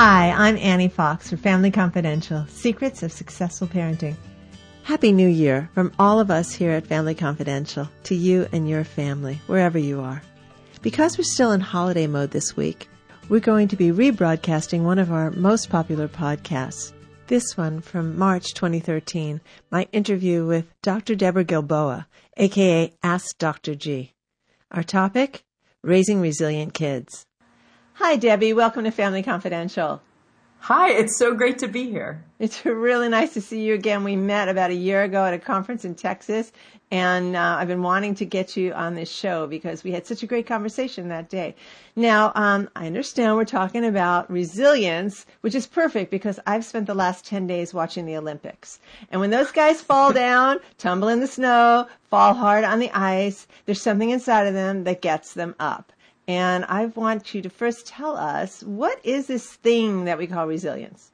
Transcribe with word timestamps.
Hi, 0.00 0.30
I'm 0.30 0.56
Annie 0.58 0.86
Fox 0.86 1.28
for 1.28 1.36
Family 1.36 1.72
Confidential 1.72 2.46
Secrets 2.46 3.02
of 3.02 3.10
Successful 3.10 3.66
Parenting. 3.66 4.14
Happy 4.84 5.10
New 5.10 5.26
Year 5.26 5.68
from 5.74 5.92
all 5.98 6.20
of 6.20 6.30
us 6.30 6.52
here 6.52 6.70
at 6.70 6.86
Family 6.86 7.16
Confidential 7.16 7.88
to 8.04 8.14
you 8.14 8.46
and 8.52 8.68
your 8.68 8.84
family, 8.84 9.40
wherever 9.48 9.76
you 9.76 10.00
are. 10.00 10.22
Because 10.82 11.18
we're 11.18 11.24
still 11.24 11.50
in 11.50 11.60
holiday 11.60 12.06
mode 12.06 12.30
this 12.30 12.56
week, 12.56 12.88
we're 13.28 13.40
going 13.40 13.66
to 13.66 13.76
be 13.76 13.90
rebroadcasting 13.90 14.84
one 14.84 15.00
of 15.00 15.10
our 15.10 15.32
most 15.32 15.68
popular 15.68 16.06
podcasts. 16.06 16.92
This 17.26 17.56
one 17.56 17.80
from 17.80 18.16
March 18.16 18.54
2013, 18.54 19.40
my 19.72 19.88
interview 19.90 20.46
with 20.46 20.72
Dr. 20.80 21.16
Deborah 21.16 21.42
Gilboa, 21.42 22.06
aka 22.36 22.92
Ask 23.02 23.36
Dr. 23.38 23.74
G. 23.74 24.12
Our 24.70 24.84
topic? 24.84 25.42
Raising 25.82 26.20
Resilient 26.20 26.72
Kids. 26.72 27.26
Hi, 28.00 28.14
Debbie. 28.14 28.52
Welcome 28.52 28.84
to 28.84 28.92
Family 28.92 29.24
Confidential. 29.24 30.00
Hi, 30.60 30.90
it's 30.90 31.18
so 31.18 31.34
great 31.34 31.58
to 31.58 31.66
be 31.66 31.90
here. 31.90 32.22
It's 32.38 32.64
really 32.64 33.08
nice 33.08 33.34
to 33.34 33.40
see 33.40 33.62
you 33.62 33.74
again. 33.74 34.04
We 34.04 34.14
met 34.14 34.48
about 34.48 34.70
a 34.70 34.74
year 34.74 35.02
ago 35.02 35.24
at 35.24 35.34
a 35.34 35.38
conference 35.38 35.84
in 35.84 35.96
Texas, 35.96 36.52
and 36.92 37.34
uh, 37.34 37.56
I've 37.58 37.66
been 37.66 37.82
wanting 37.82 38.14
to 38.14 38.24
get 38.24 38.56
you 38.56 38.72
on 38.72 38.94
this 38.94 39.10
show 39.10 39.48
because 39.48 39.82
we 39.82 39.90
had 39.90 40.06
such 40.06 40.22
a 40.22 40.28
great 40.28 40.46
conversation 40.46 41.08
that 41.08 41.28
day. 41.28 41.56
Now, 41.96 42.30
um, 42.36 42.70
I 42.76 42.86
understand 42.86 43.34
we're 43.34 43.44
talking 43.44 43.84
about 43.84 44.30
resilience, 44.30 45.26
which 45.40 45.56
is 45.56 45.66
perfect 45.66 46.12
because 46.12 46.38
I've 46.46 46.64
spent 46.64 46.86
the 46.86 46.94
last 46.94 47.26
10 47.26 47.48
days 47.48 47.74
watching 47.74 48.06
the 48.06 48.16
Olympics. 48.16 48.78
And 49.10 49.20
when 49.20 49.30
those 49.30 49.50
guys 49.50 49.80
fall 49.80 50.12
down, 50.26 50.60
tumble 50.78 51.08
in 51.08 51.18
the 51.18 51.26
snow, 51.26 51.88
fall 52.10 52.32
hard 52.32 52.62
on 52.62 52.78
the 52.78 52.92
ice, 52.92 53.48
there's 53.66 53.82
something 53.82 54.10
inside 54.10 54.46
of 54.46 54.54
them 54.54 54.84
that 54.84 55.02
gets 55.02 55.34
them 55.34 55.56
up. 55.58 55.92
And 56.28 56.66
I 56.66 56.86
want 56.86 57.34
you 57.34 57.40
to 57.40 57.48
first 57.48 57.86
tell 57.86 58.14
us 58.14 58.62
what 58.62 59.00
is 59.02 59.26
this 59.26 59.54
thing 59.54 60.04
that 60.04 60.18
we 60.18 60.26
call 60.26 60.46
resilience? 60.46 61.10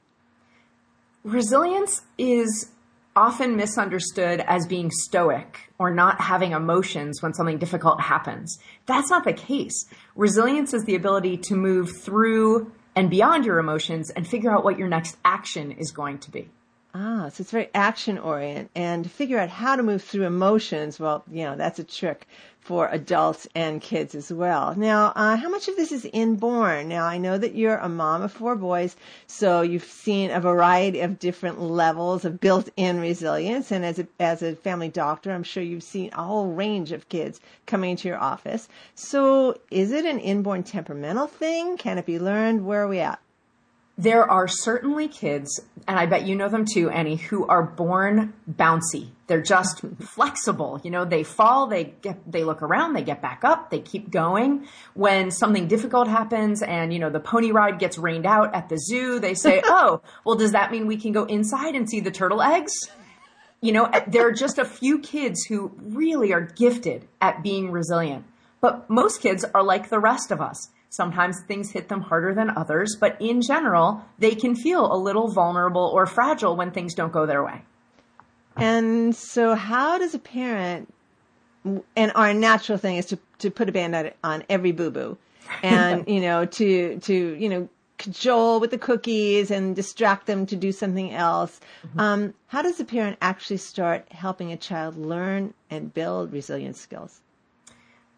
Resilience 1.23 2.01
is 2.17 2.69
often 3.15 3.55
misunderstood 3.55 4.43
as 4.45 4.67
being 4.67 4.91
stoic 4.91 5.71
or 5.79 5.89
not 5.89 6.19
having 6.19 6.51
emotions 6.51 7.23
when 7.23 7.33
something 7.33 7.57
difficult 7.57 8.01
happens. 8.01 8.59
That's 8.87 9.09
not 9.09 9.23
the 9.23 9.31
case. 9.31 9.85
Resilience 10.17 10.73
is 10.73 10.83
the 10.83 10.95
ability 10.95 11.37
to 11.37 11.55
move 11.55 11.97
through 11.97 12.73
and 12.93 13.09
beyond 13.09 13.45
your 13.45 13.59
emotions 13.59 14.09
and 14.09 14.27
figure 14.27 14.51
out 14.51 14.65
what 14.65 14.77
your 14.77 14.89
next 14.89 15.15
action 15.23 15.71
is 15.71 15.91
going 15.91 16.19
to 16.19 16.31
be. 16.31 16.49
Ah, 16.97 17.27
so 17.27 17.41
it's 17.41 17.51
very 17.51 17.69
action 17.75 18.17
oriented 18.17 18.69
and 18.73 19.03
to 19.03 19.09
figure 19.09 19.37
out 19.37 19.49
how 19.49 19.75
to 19.75 19.83
move 19.83 20.01
through 20.01 20.23
emotions. 20.23 20.97
Well, 20.97 21.25
you 21.29 21.43
know, 21.43 21.57
that's 21.57 21.77
a 21.77 21.83
trick 21.83 22.25
for 22.61 22.87
adults 22.87 23.49
and 23.53 23.81
kids 23.81 24.15
as 24.15 24.31
well. 24.31 24.73
Now, 24.77 25.11
uh, 25.13 25.35
how 25.35 25.49
much 25.49 25.67
of 25.67 25.75
this 25.75 25.91
is 25.91 26.07
inborn? 26.13 26.87
Now, 26.87 27.03
I 27.03 27.17
know 27.17 27.37
that 27.37 27.53
you're 27.53 27.75
a 27.79 27.89
mom 27.89 28.21
of 28.21 28.31
four 28.31 28.55
boys, 28.55 28.95
so 29.27 29.61
you've 29.61 29.83
seen 29.83 30.31
a 30.31 30.39
variety 30.39 31.01
of 31.01 31.19
different 31.19 31.59
levels 31.59 32.23
of 32.23 32.39
built-in 32.39 33.01
resilience. 33.01 33.73
And 33.73 33.83
as 33.83 33.99
a, 33.99 34.07
as 34.21 34.41
a 34.41 34.55
family 34.55 34.87
doctor, 34.87 35.33
I'm 35.33 35.43
sure 35.43 35.63
you've 35.63 35.83
seen 35.83 36.11
a 36.13 36.23
whole 36.23 36.53
range 36.53 36.93
of 36.93 37.09
kids 37.09 37.41
coming 37.65 37.91
into 37.91 38.07
your 38.07 38.19
office. 38.19 38.69
So 38.95 39.59
is 39.69 39.91
it 39.91 40.05
an 40.05 40.19
inborn 40.19 40.63
temperamental 40.63 41.27
thing? 41.27 41.75
Can 41.75 41.97
it 41.97 42.05
be 42.05 42.19
learned? 42.19 42.65
Where 42.65 42.83
are 42.83 42.87
we 42.87 42.99
at? 42.99 43.19
There 43.97 44.29
are 44.29 44.47
certainly 44.47 45.07
kids, 45.07 45.61
and 45.87 45.97
I 45.97 46.05
bet 46.05 46.25
you 46.25 46.35
know 46.35 46.49
them 46.49 46.65
too, 46.65 46.89
Annie, 46.89 47.15
who 47.15 47.47
are 47.47 47.63
born 47.63 48.33
bouncy. 48.49 49.11
They're 49.27 49.41
just 49.41 49.81
flexible. 50.01 50.81
You 50.83 50.91
know, 50.91 51.05
they 51.05 51.23
fall, 51.23 51.67
they 51.67 51.95
get, 52.01 52.29
they 52.29 52.43
look 52.43 52.61
around, 52.61 52.93
they 52.93 53.03
get 53.03 53.21
back 53.21 53.45
up, 53.45 53.69
they 53.69 53.79
keep 53.79 54.11
going. 54.11 54.67
When 54.95 55.31
something 55.31 55.67
difficult 55.67 56.09
happens 56.09 56.61
and, 56.61 56.91
you 56.91 56.99
know, 56.99 57.09
the 57.09 57.21
pony 57.21 57.51
ride 57.51 57.79
gets 57.79 57.97
rained 57.97 58.25
out 58.25 58.53
at 58.53 58.67
the 58.67 58.77
zoo, 58.77 59.19
they 59.19 59.33
say, 59.33 59.61
oh, 59.65 60.01
well, 60.25 60.35
does 60.35 60.51
that 60.51 60.71
mean 60.71 60.87
we 60.87 60.97
can 60.97 61.13
go 61.13 61.23
inside 61.23 61.75
and 61.75 61.89
see 61.89 62.01
the 62.01 62.11
turtle 62.11 62.41
eggs? 62.41 62.73
You 63.61 63.71
know, 63.71 63.85
eh, 63.85 64.01
there 64.07 64.27
are 64.27 64.33
just 64.33 64.59
a 64.59 64.65
few 64.65 64.99
kids 64.99 65.45
who 65.45 65.71
really 65.81 66.33
are 66.33 66.41
gifted 66.41 67.07
at 67.21 67.41
being 67.43 67.71
resilient. 67.71 68.25
But 68.59 68.89
most 68.89 69.21
kids 69.21 69.45
are 69.45 69.63
like 69.63 69.89
the 69.89 69.99
rest 69.99 70.31
of 70.31 70.41
us 70.41 70.69
Sometimes 70.95 71.41
things 71.41 71.71
hit 71.71 71.89
them 71.89 72.01
harder 72.01 72.33
than 72.33 72.49
others, 72.49 72.95
but 72.99 73.17
in 73.19 73.41
general, 73.41 74.05
they 74.17 74.33
can 74.33 74.55
feel 74.55 74.91
a 74.91 74.97
little 74.97 75.27
vulnerable 75.27 75.91
or 75.93 76.05
fragile 76.05 76.55
when 76.55 76.71
things 76.71 76.93
don't 76.93 77.11
go 77.11 77.25
their 77.25 77.43
way. 77.43 77.63
And 78.55 79.13
so, 79.13 79.55
how 79.55 79.97
does 79.97 80.15
a 80.15 80.19
parent, 80.19 80.93
and 81.97 82.11
our 82.15 82.33
natural 82.33 82.77
thing 82.77 82.95
is 82.95 83.07
to, 83.07 83.19
to 83.39 83.51
put 83.51 83.67
a 83.67 83.73
band 83.73 83.93
aid 83.93 84.13
on 84.23 84.43
every 84.49 84.71
boo 84.71 84.89
boo, 84.89 85.17
and, 85.63 86.07
you 86.07 86.21
know, 86.21 86.45
to, 86.45 86.97
to, 86.99 87.13
you 87.13 87.49
know, 87.49 87.69
cajole 87.97 88.59
with 88.59 88.71
the 88.71 88.77
cookies 88.77 89.51
and 89.51 89.75
distract 89.75 90.27
them 90.27 90.45
to 90.45 90.55
do 90.55 90.71
something 90.71 91.13
else. 91.13 91.59
Mm-hmm. 91.87 91.99
Um, 91.99 92.33
how 92.47 92.61
does 92.61 92.79
a 92.79 92.85
parent 92.85 93.17
actually 93.21 93.57
start 93.57 94.05
helping 94.11 94.51
a 94.51 94.57
child 94.57 94.97
learn 94.97 95.53
and 95.69 95.93
build 95.93 96.31
resilience 96.31 96.79
skills? 96.79 97.21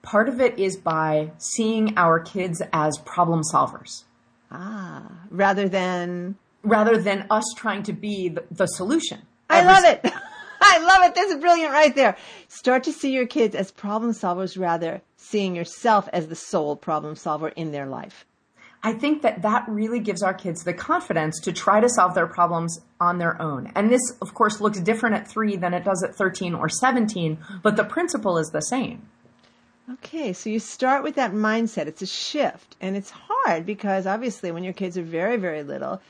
Part 0.01 0.29
of 0.29 0.39
it 0.39 0.57
is 0.57 0.77
by 0.77 1.31
seeing 1.37 1.97
our 1.97 2.19
kids 2.19 2.61
as 2.71 2.97
problem 2.99 3.41
solvers. 3.53 4.03
Ah, 4.51 5.03
rather 5.29 5.67
than 5.67 6.35
rather 6.63 6.97
than 6.97 7.25
us 7.29 7.43
trying 7.55 7.83
to 7.83 7.93
be 7.93 8.29
the, 8.29 8.43
the 8.51 8.65
solution. 8.67 9.21
I 9.49 9.63
love 9.63 9.83
it. 9.83 10.01
I 10.61 10.79
love 10.79 11.03
it. 11.03 11.15
That's 11.15 11.35
brilliant 11.35 11.71
right 11.71 11.95
there. 11.95 12.17
Start 12.47 12.83
to 12.83 12.93
see 12.93 13.11
your 13.11 13.27
kids 13.27 13.55
as 13.55 13.71
problem 13.71 14.11
solvers 14.11 14.59
rather 14.59 15.01
seeing 15.15 15.55
yourself 15.55 16.09
as 16.11 16.27
the 16.27 16.35
sole 16.35 16.75
problem 16.75 17.15
solver 17.15 17.49
in 17.49 17.71
their 17.71 17.85
life. 17.85 18.25
I 18.83 18.93
think 18.93 19.23
that 19.23 19.41
that 19.41 19.65
really 19.67 19.99
gives 19.99 20.21
our 20.21 20.33
kids 20.33 20.63
the 20.63 20.73
confidence 20.73 21.39
to 21.41 21.51
try 21.51 21.79
to 21.79 21.89
solve 21.89 22.13
their 22.13 22.27
problems 22.27 22.79
on 23.01 23.17
their 23.17 23.41
own. 23.41 23.71
And 23.75 23.91
this, 23.91 24.01
of 24.21 24.33
course, 24.33 24.61
looks 24.61 24.79
different 24.79 25.15
at 25.15 25.27
three 25.27 25.55
than 25.55 25.73
it 25.73 25.83
does 25.83 26.03
at 26.03 26.15
13 26.15 26.53
or 26.53 26.69
17, 26.69 27.37
but 27.63 27.75
the 27.75 27.83
principle 27.83 28.37
is 28.37 28.49
the 28.49 28.61
same. 28.61 29.09
Okay, 29.89 30.33
so 30.33 30.49
you 30.49 30.59
start 30.59 31.01
with 31.03 31.15
that 31.15 31.31
mindset. 31.31 31.87
It's 31.87 32.01
a 32.01 32.07
shift, 32.07 32.75
and 32.81 32.97
it's 32.97 33.09
hard 33.09 33.65
because 33.65 34.05
obviously 34.05 34.51
when 34.51 34.65
your 34.65 34.73
kids 34.73 34.97
are 34.97 35.03
very, 35.03 35.37
very 35.37 35.63
little, 35.63 36.01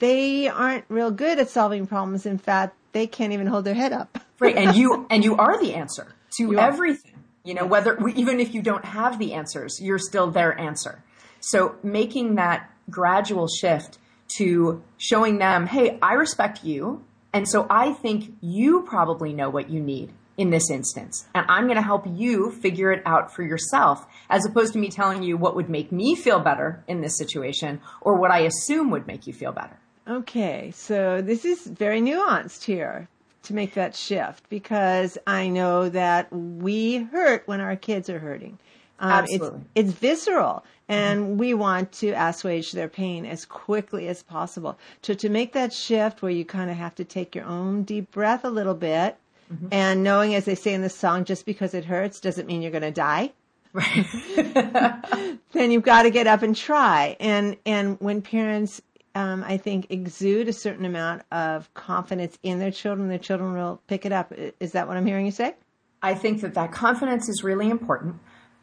they 0.00 0.48
aren't 0.48 0.84
real 0.90 1.10
good 1.10 1.38
at 1.38 1.48
solving 1.48 1.86
problems. 1.86 2.26
In 2.26 2.36
fact, 2.36 2.76
they 2.92 3.06
can't 3.06 3.32
even 3.32 3.46
hold 3.46 3.64
their 3.64 3.74
head 3.74 3.92
up. 3.92 4.18
right, 4.38 4.56
and 4.56 4.76
you 4.76 5.06
and 5.10 5.24
you 5.24 5.36
are 5.36 5.58
the 5.58 5.74
answer 5.74 6.14
to 6.36 6.42
you 6.42 6.58
everything. 6.58 7.12
Are. 7.14 7.18
You 7.44 7.54
know, 7.54 7.66
whether 7.66 7.98
even 8.08 8.38
if 8.38 8.54
you 8.54 8.60
don't 8.60 8.84
have 8.84 9.18
the 9.18 9.32
answers, 9.32 9.80
you're 9.80 9.98
still 9.98 10.30
their 10.30 10.56
answer. 10.58 11.02
So 11.40 11.76
making 11.82 12.34
that 12.34 12.70
gradual 12.90 13.48
shift 13.48 13.98
to 14.36 14.82
showing 14.98 15.38
them, 15.38 15.66
"Hey, 15.66 15.98
I 16.02 16.12
respect 16.12 16.64
you, 16.64 17.02
and 17.32 17.48
so 17.48 17.66
I 17.70 17.94
think 17.94 18.34
you 18.42 18.82
probably 18.82 19.32
know 19.32 19.48
what 19.48 19.70
you 19.70 19.80
need." 19.80 20.12
In 20.36 20.50
this 20.50 20.70
instance. 20.70 21.26
And 21.34 21.44
I'm 21.48 21.64
going 21.64 21.76
to 21.76 21.82
help 21.82 22.04
you 22.06 22.50
figure 22.50 22.92
it 22.92 23.02
out 23.06 23.34
for 23.34 23.42
yourself 23.42 24.06
as 24.30 24.46
opposed 24.46 24.72
to 24.72 24.78
me 24.78 24.88
telling 24.88 25.22
you 25.22 25.36
what 25.36 25.54
would 25.56 25.68
make 25.68 25.92
me 25.92 26.14
feel 26.14 26.40
better 26.40 26.82
in 26.88 27.00
this 27.00 27.16
situation 27.16 27.80
or 28.00 28.16
what 28.16 28.30
I 28.30 28.40
assume 28.40 28.90
would 28.90 29.06
make 29.06 29.26
you 29.26 29.32
feel 29.32 29.52
better. 29.52 29.78
Okay. 30.08 30.72
So 30.74 31.22
this 31.22 31.44
is 31.44 31.66
very 31.66 32.00
nuanced 32.00 32.64
here 32.64 33.08
to 33.44 33.54
make 33.54 33.74
that 33.74 33.94
shift 33.94 34.48
because 34.48 35.18
I 35.26 35.48
know 35.48 35.88
that 35.88 36.32
we 36.32 36.98
hurt 36.98 37.46
when 37.46 37.60
our 37.60 37.76
kids 37.76 38.08
are 38.08 38.18
hurting. 38.18 38.58
Um, 39.00 39.10
Absolutely. 39.10 39.60
It's, 39.74 39.90
it's 39.90 39.98
visceral 39.98 40.64
and 40.88 41.20
mm-hmm. 41.20 41.36
we 41.38 41.54
want 41.54 41.92
to 41.92 42.10
assuage 42.10 42.72
their 42.72 42.88
pain 42.88 43.26
as 43.26 43.44
quickly 43.44 44.08
as 44.08 44.22
possible. 44.22 44.78
So 45.02 45.14
to 45.14 45.28
make 45.28 45.52
that 45.54 45.72
shift 45.72 46.22
where 46.22 46.30
you 46.30 46.44
kind 46.44 46.70
of 46.70 46.76
have 46.76 46.94
to 46.96 47.04
take 47.04 47.34
your 47.34 47.44
own 47.44 47.82
deep 47.82 48.10
breath 48.10 48.44
a 48.44 48.50
little 48.50 48.74
bit 48.74 49.16
Mm-hmm. 49.52 49.68
And 49.70 50.02
knowing, 50.02 50.34
as 50.34 50.44
they 50.46 50.54
say 50.54 50.72
in 50.72 50.82
the 50.82 50.88
song, 50.88 51.24
just 51.24 51.44
because 51.44 51.74
it 51.74 51.84
hurts 51.84 52.20
doesn't 52.20 52.46
mean 52.46 52.62
you're 52.62 52.70
going 52.70 52.82
to 52.82 52.90
die. 52.90 53.32
Right. 53.72 54.06
then 55.52 55.70
you've 55.70 55.82
got 55.82 56.02
to 56.02 56.10
get 56.10 56.26
up 56.26 56.42
and 56.42 56.54
try. 56.54 57.16
And 57.20 57.56
and 57.64 57.98
when 58.00 58.22
parents, 58.22 58.82
um, 59.14 59.44
I 59.46 59.56
think, 59.56 59.86
exude 59.90 60.48
a 60.48 60.52
certain 60.52 60.84
amount 60.84 61.22
of 61.32 61.72
confidence 61.74 62.38
in 62.42 62.58
their 62.58 62.70
children, 62.70 63.08
their 63.08 63.18
children 63.18 63.54
will 63.54 63.80
pick 63.86 64.06
it 64.06 64.12
up. 64.12 64.32
Is 64.60 64.72
that 64.72 64.88
what 64.88 64.96
I'm 64.96 65.06
hearing 65.06 65.26
you 65.26 65.32
say? 65.32 65.54
I 66.02 66.14
think 66.14 66.40
that 66.40 66.54
that 66.54 66.72
confidence 66.72 67.28
is 67.28 67.44
really 67.44 67.70
important. 67.70 68.16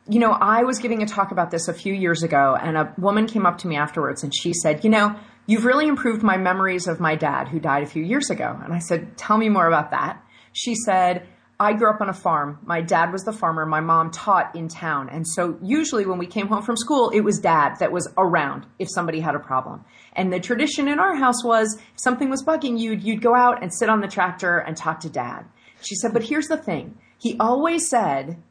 You 0.08 0.20
know, 0.20 0.32
I 0.32 0.64
was 0.64 0.80
giving 0.80 1.02
a 1.04 1.06
talk 1.06 1.32
about 1.32 1.52
this 1.52 1.68
a 1.68 1.74
few 1.74 1.94
years 1.94 2.24
ago, 2.24 2.58
and 2.60 2.78
a 2.78 2.94
woman 2.98 3.28
came 3.28 3.46
up 3.46 3.60
to 3.60 3.68
me 3.68 3.78
afterwards, 3.78 4.24
and 4.24 4.34
she 4.36 4.54
said, 4.54 4.84
"You 4.84 4.90
know, 4.90 5.16
you've 5.46 5.66
really 5.66 5.88
improved 5.88 6.24
my 6.24 6.38
memories 6.38 6.88
of 6.88 7.00
my 7.00 7.16
dad, 7.16 7.48
who 7.48 7.60
died 7.60 7.84
a 7.84 7.88
few 7.88 8.04
years 8.04 8.30
ago." 8.30 8.60
And 8.64 8.74
I 8.74 8.80
said, 8.80 9.18
"Tell 9.18 9.38
me 9.38 9.50
more 9.50 9.68
about 9.68 9.92
that." 9.92 10.24
She 10.60 10.76
said, 10.76 11.26
I 11.60 11.74
grew 11.74 11.90
up 11.90 12.02
on 12.02 12.10
a 12.10 12.14
farm. 12.14 12.60
My 12.66 12.82
dad 12.82 13.12
was 13.12 13.24
the 13.24 13.34
farmer. 13.34 13.66
My 13.66 13.80
mom 13.82 14.12
taught 14.12 14.56
in 14.56 14.68
town. 14.68 15.10
And 15.10 15.28
so 15.28 15.58
usually 15.62 16.06
when 16.06 16.18
we 16.18 16.26
came 16.26 16.48
home 16.48 16.64
from 16.64 16.76
school, 16.78 17.10
it 17.10 17.22
was 17.22 17.40
dad 17.40 17.76
that 17.80 17.92
was 17.92 18.08
around 18.18 18.66
if 18.78 18.90
somebody 18.90 19.20
had 19.20 19.36
a 19.36 19.40
problem. 19.40 19.84
And 20.14 20.32
the 20.32 20.40
tradition 20.40 20.88
in 20.88 21.00
our 21.00 21.16
house 21.16 21.44
was 21.44 21.76
if 21.76 22.00
something 22.00 22.30
was 22.30 22.44
bugging 22.44 22.80
you, 22.80 22.94
you'd 22.94 23.22
go 23.22 23.36
out 23.36 23.62
and 23.62 23.74
sit 23.74 23.90
on 23.90 24.02
the 24.02 24.08
tractor 24.08 24.58
and 24.58 24.76
talk 24.76 25.00
to 25.02 25.10
dad. 25.10 25.46
She 25.82 25.96
said, 25.96 26.14
but 26.14 26.24
here's 26.24 26.48
the 26.48 26.58
thing. 26.58 26.98
He 27.18 27.38
always 27.40 27.90
said 27.90 28.42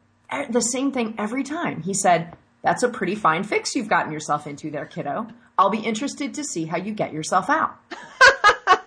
the 0.49 0.61
same 0.61 0.91
thing 0.91 1.15
every 1.17 1.43
time. 1.43 1.81
He 1.81 1.93
said, 1.93 2.35
That's 2.63 2.83
a 2.83 2.89
pretty 2.89 3.15
fine 3.15 3.43
fix 3.43 3.75
you've 3.75 3.89
gotten 3.89 4.11
yourself 4.11 4.45
into 4.45 4.69
there, 4.69 4.85
kiddo. 4.85 5.27
I'll 5.57 5.69
be 5.69 5.79
interested 5.79 6.35
to 6.35 6.43
see 6.43 6.65
how 6.65 6.77
you 6.77 6.93
get 6.93 7.11
yourself 7.13 7.49
out. 7.49 7.75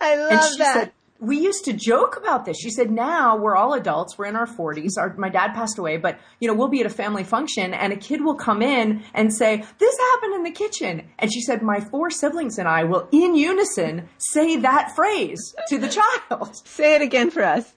I 0.01 0.17
love 0.17 0.33
and 0.33 0.41
she 0.43 0.59
that. 0.59 0.75
said, 0.75 0.93
we 1.23 1.39
used 1.39 1.65
to 1.67 1.73
joke 1.73 2.17
about 2.17 2.45
this. 2.45 2.59
She 2.59 2.69
said, 2.69 2.91
now 2.91 3.37
we're 3.37 3.55
all 3.55 3.75
adults. 3.75 4.19
We're 4.19 4.27
in 4.27 4.35
our 4.35 4.47
40s. 4.47 4.99
Our, 4.99 5.15
my 5.17 5.29
dad 5.29 5.55
passed 5.55 5.79
away, 5.79 5.97
but 5.97 6.19
you 6.41 6.49
know, 6.49 6.55
we'll 6.55 6.67
be 6.67 6.81
at 6.81 6.87
a 6.87 6.91
family 6.91 7.23
function 7.23 7.73
and 7.73 7.93
a 7.93 7.97
kid 7.97 8.25
will 8.25 8.35
come 8.35 8.61
in 8.61 9.05
and 9.15 9.33
say, 9.33 9.65
this 9.79 9.97
happened 9.97 10.35
in 10.35 10.43
the 10.43 10.51
kitchen. 10.51 11.09
And 11.21 11.33
she 11.33 11.41
said, 11.41 11.63
my 11.63 11.79
four 11.79 12.11
siblings 12.11 12.59
and 12.59 12.67
I 12.67 12.83
will 12.83 13.09
in 13.13 13.37
unison 13.37 14.09
say 14.19 14.57
that 14.57 14.97
phrase 14.97 15.55
to 15.69 15.79
the 15.79 15.89
child. 15.89 16.57
Say 16.67 16.97
it 16.97 17.03
again 17.03 17.31
for 17.31 17.45
us. 17.45 17.73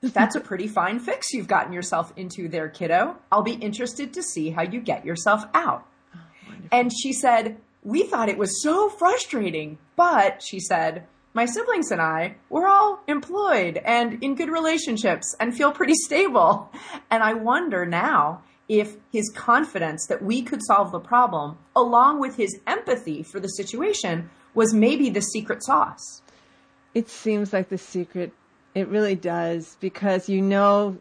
That's 0.00 0.36
a 0.36 0.40
pretty 0.40 0.68
fine 0.68 1.00
fix 1.00 1.34
you've 1.34 1.48
gotten 1.48 1.74
yourself 1.74 2.14
into 2.16 2.48
there, 2.48 2.70
kiddo. 2.70 3.16
I'll 3.30 3.42
be 3.42 3.54
interested 3.54 4.14
to 4.14 4.22
see 4.22 4.50
how 4.50 4.62
you 4.62 4.80
get 4.80 5.04
yourself 5.04 5.44
out. 5.52 5.86
Oh, 6.14 6.20
and 6.72 6.90
she 6.90 7.12
said, 7.12 7.58
we 7.82 8.04
thought 8.04 8.30
it 8.30 8.38
was 8.38 8.62
so 8.62 8.88
frustrating, 8.88 9.76
but 9.96 10.42
she 10.42 10.60
said, 10.60 11.06
my 11.36 11.44
siblings 11.44 11.90
and 11.90 12.00
I, 12.00 12.36
we're 12.48 12.66
all 12.66 13.02
employed 13.06 13.76
and 13.84 14.24
in 14.24 14.34
good 14.34 14.48
relationships 14.48 15.36
and 15.38 15.54
feel 15.54 15.70
pretty 15.70 15.92
stable. 15.94 16.72
And 17.10 17.22
I 17.22 17.34
wonder 17.34 17.84
now 17.84 18.42
if 18.70 18.96
his 19.12 19.30
confidence 19.36 20.06
that 20.06 20.22
we 20.22 20.40
could 20.40 20.60
solve 20.64 20.92
the 20.92 20.98
problem, 20.98 21.58
along 21.76 22.20
with 22.20 22.36
his 22.36 22.58
empathy 22.66 23.22
for 23.22 23.38
the 23.38 23.48
situation, 23.48 24.30
was 24.54 24.72
maybe 24.72 25.10
the 25.10 25.20
secret 25.20 25.62
sauce. 25.62 26.22
It 26.94 27.10
seems 27.10 27.52
like 27.52 27.68
the 27.68 27.76
secret. 27.76 28.32
It 28.74 28.88
really 28.88 29.14
does 29.14 29.76
because 29.78 30.30
you 30.30 30.40
know 30.40 30.96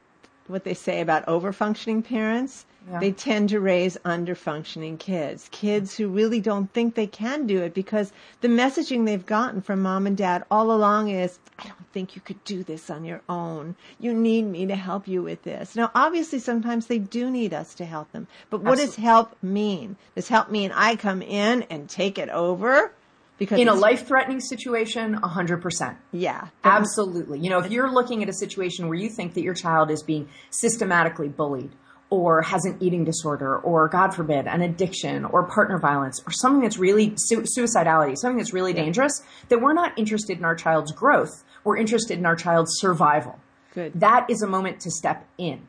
what 0.48 0.66
they 0.66 0.74
say 0.74 1.00
about 1.00 1.26
over-functioning 1.30 2.04
parents. 2.04 2.66
Yeah. 2.90 3.00
They 3.00 3.12
tend 3.12 3.50
to 3.50 3.60
raise 3.60 3.98
under-functioning 4.06 4.98
kids, 4.98 5.50
kids 5.52 5.98
who 5.98 6.08
really 6.08 6.40
don't 6.40 6.72
think 6.72 6.94
they 6.94 7.08
can 7.08 7.48
do 7.48 7.62
it 7.64 7.74
because 7.74 8.14
the 8.42 8.48
messaging 8.48 9.06
they've 9.06 9.26
gotten 9.26 9.62
from 9.62 9.82
mom 9.82 10.06
and 10.06 10.16
dad 10.16 10.44
all 10.52 10.72
along 10.72 11.10
is, 11.10 11.40
I 11.58 11.64
don't 11.64 11.92
think 11.94 12.16
you 12.16 12.22
could 12.22 12.44
do 12.44 12.64
this 12.64 12.92
on 12.92 13.04
your 13.04 13.22
own. 13.28 13.76
You 14.00 14.14
need 14.14 14.44
me 14.44 14.68
to 14.68 14.76
help 14.76 15.08
you 15.08 15.24
with 15.24 15.42
this. 15.44 15.76
Now, 15.76 15.90
obviously, 15.96 16.38
sometimes 16.38 16.86
they 16.86 17.00
do 17.00 17.32
need 17.32 17.54
us 17.56 17.74
to 17.76 17.86
help 17.86 18.12
them, 18.12 18.28
but 18.52 18.62
what 18.62 18.78
does 18.78 18.96
help 18.96 19.36
mean? 19.42 19.96
Does 20.14 20.28
help 20.28 20.52
mean 20.52 20.72
I 20.72 20.96
come 20.96 21.24
in 21.24 21.64
and 21.64 21.90
take 21.90 22.20
it 22.20 22.30
over? 22.30 22.94
Because 23.38 23.60
In 23.60 23.68
a 23.68 23.74
life 23.74 24.08
threatening 24.08 24.40
situation, 24.40 25.20
100%. 25.20 25.98
yeah, 26.14 26.48
Absolutely. 26.64 27.40
You 27.40 27.50
know, 27.50 27.60
if 27.60 27.70
you're 27.72 27.92
looking 27.92 28.24
at 28.24 28.30
a 28.30 28.34
situation 28.34 28.88
where 28.88 28.98
you 28.98 29.10
think 29.10 29.34
that 29.34 29.42
your 29.42 29.54
child 29.56 29.92
is 29.92 30.04
being 30.04 30.30
systematically 30.52 31.28
bullied 31.28 31.72
or 32.16 32.42
has 32.42 32.66
an 32.66 32.78
eating 32.80 33.04
disorder 33.04 33.58
or, 33.58 33.88
God 33.88 34.14
forbid, 34.14 34.48
an 34.48 34.62
addiction 34.62 35.26
or 35.26 35.44
partner 35.44 35.78
violence 35.78 36.22
or 36.26 36.32
something 36.32 36.62
that's 36.62 36.78
really 36.78 37.14
su- 37.16 37.44
suicidality, 37.44 38.18
something 38.18 38.38
that's 38.38 38.54
really 38.54 38.74
dangerous, 38.74 39.22
that 39.50 39.62
we're 39.62 39.74
not 39.74 39.98
interested 39.98 40.38
in 40.38 40.46
our 40.46 40.56
child's 40.56 40.92
growth. 40.92 41.44
We're 41.64 41.78
interested 41.78 42.18
in 42.18 42.26
our 42.26 42.36
child's 42.36 42.72
survival. 42.80 43.40
Good. 43.74 44.00
That 44.00 44.30
is 44.30 44.42
a 44.42 44.48
moment 44.48 44.80
to 44.82 44.92
step 44.92 45.28
in. 45.38 45.68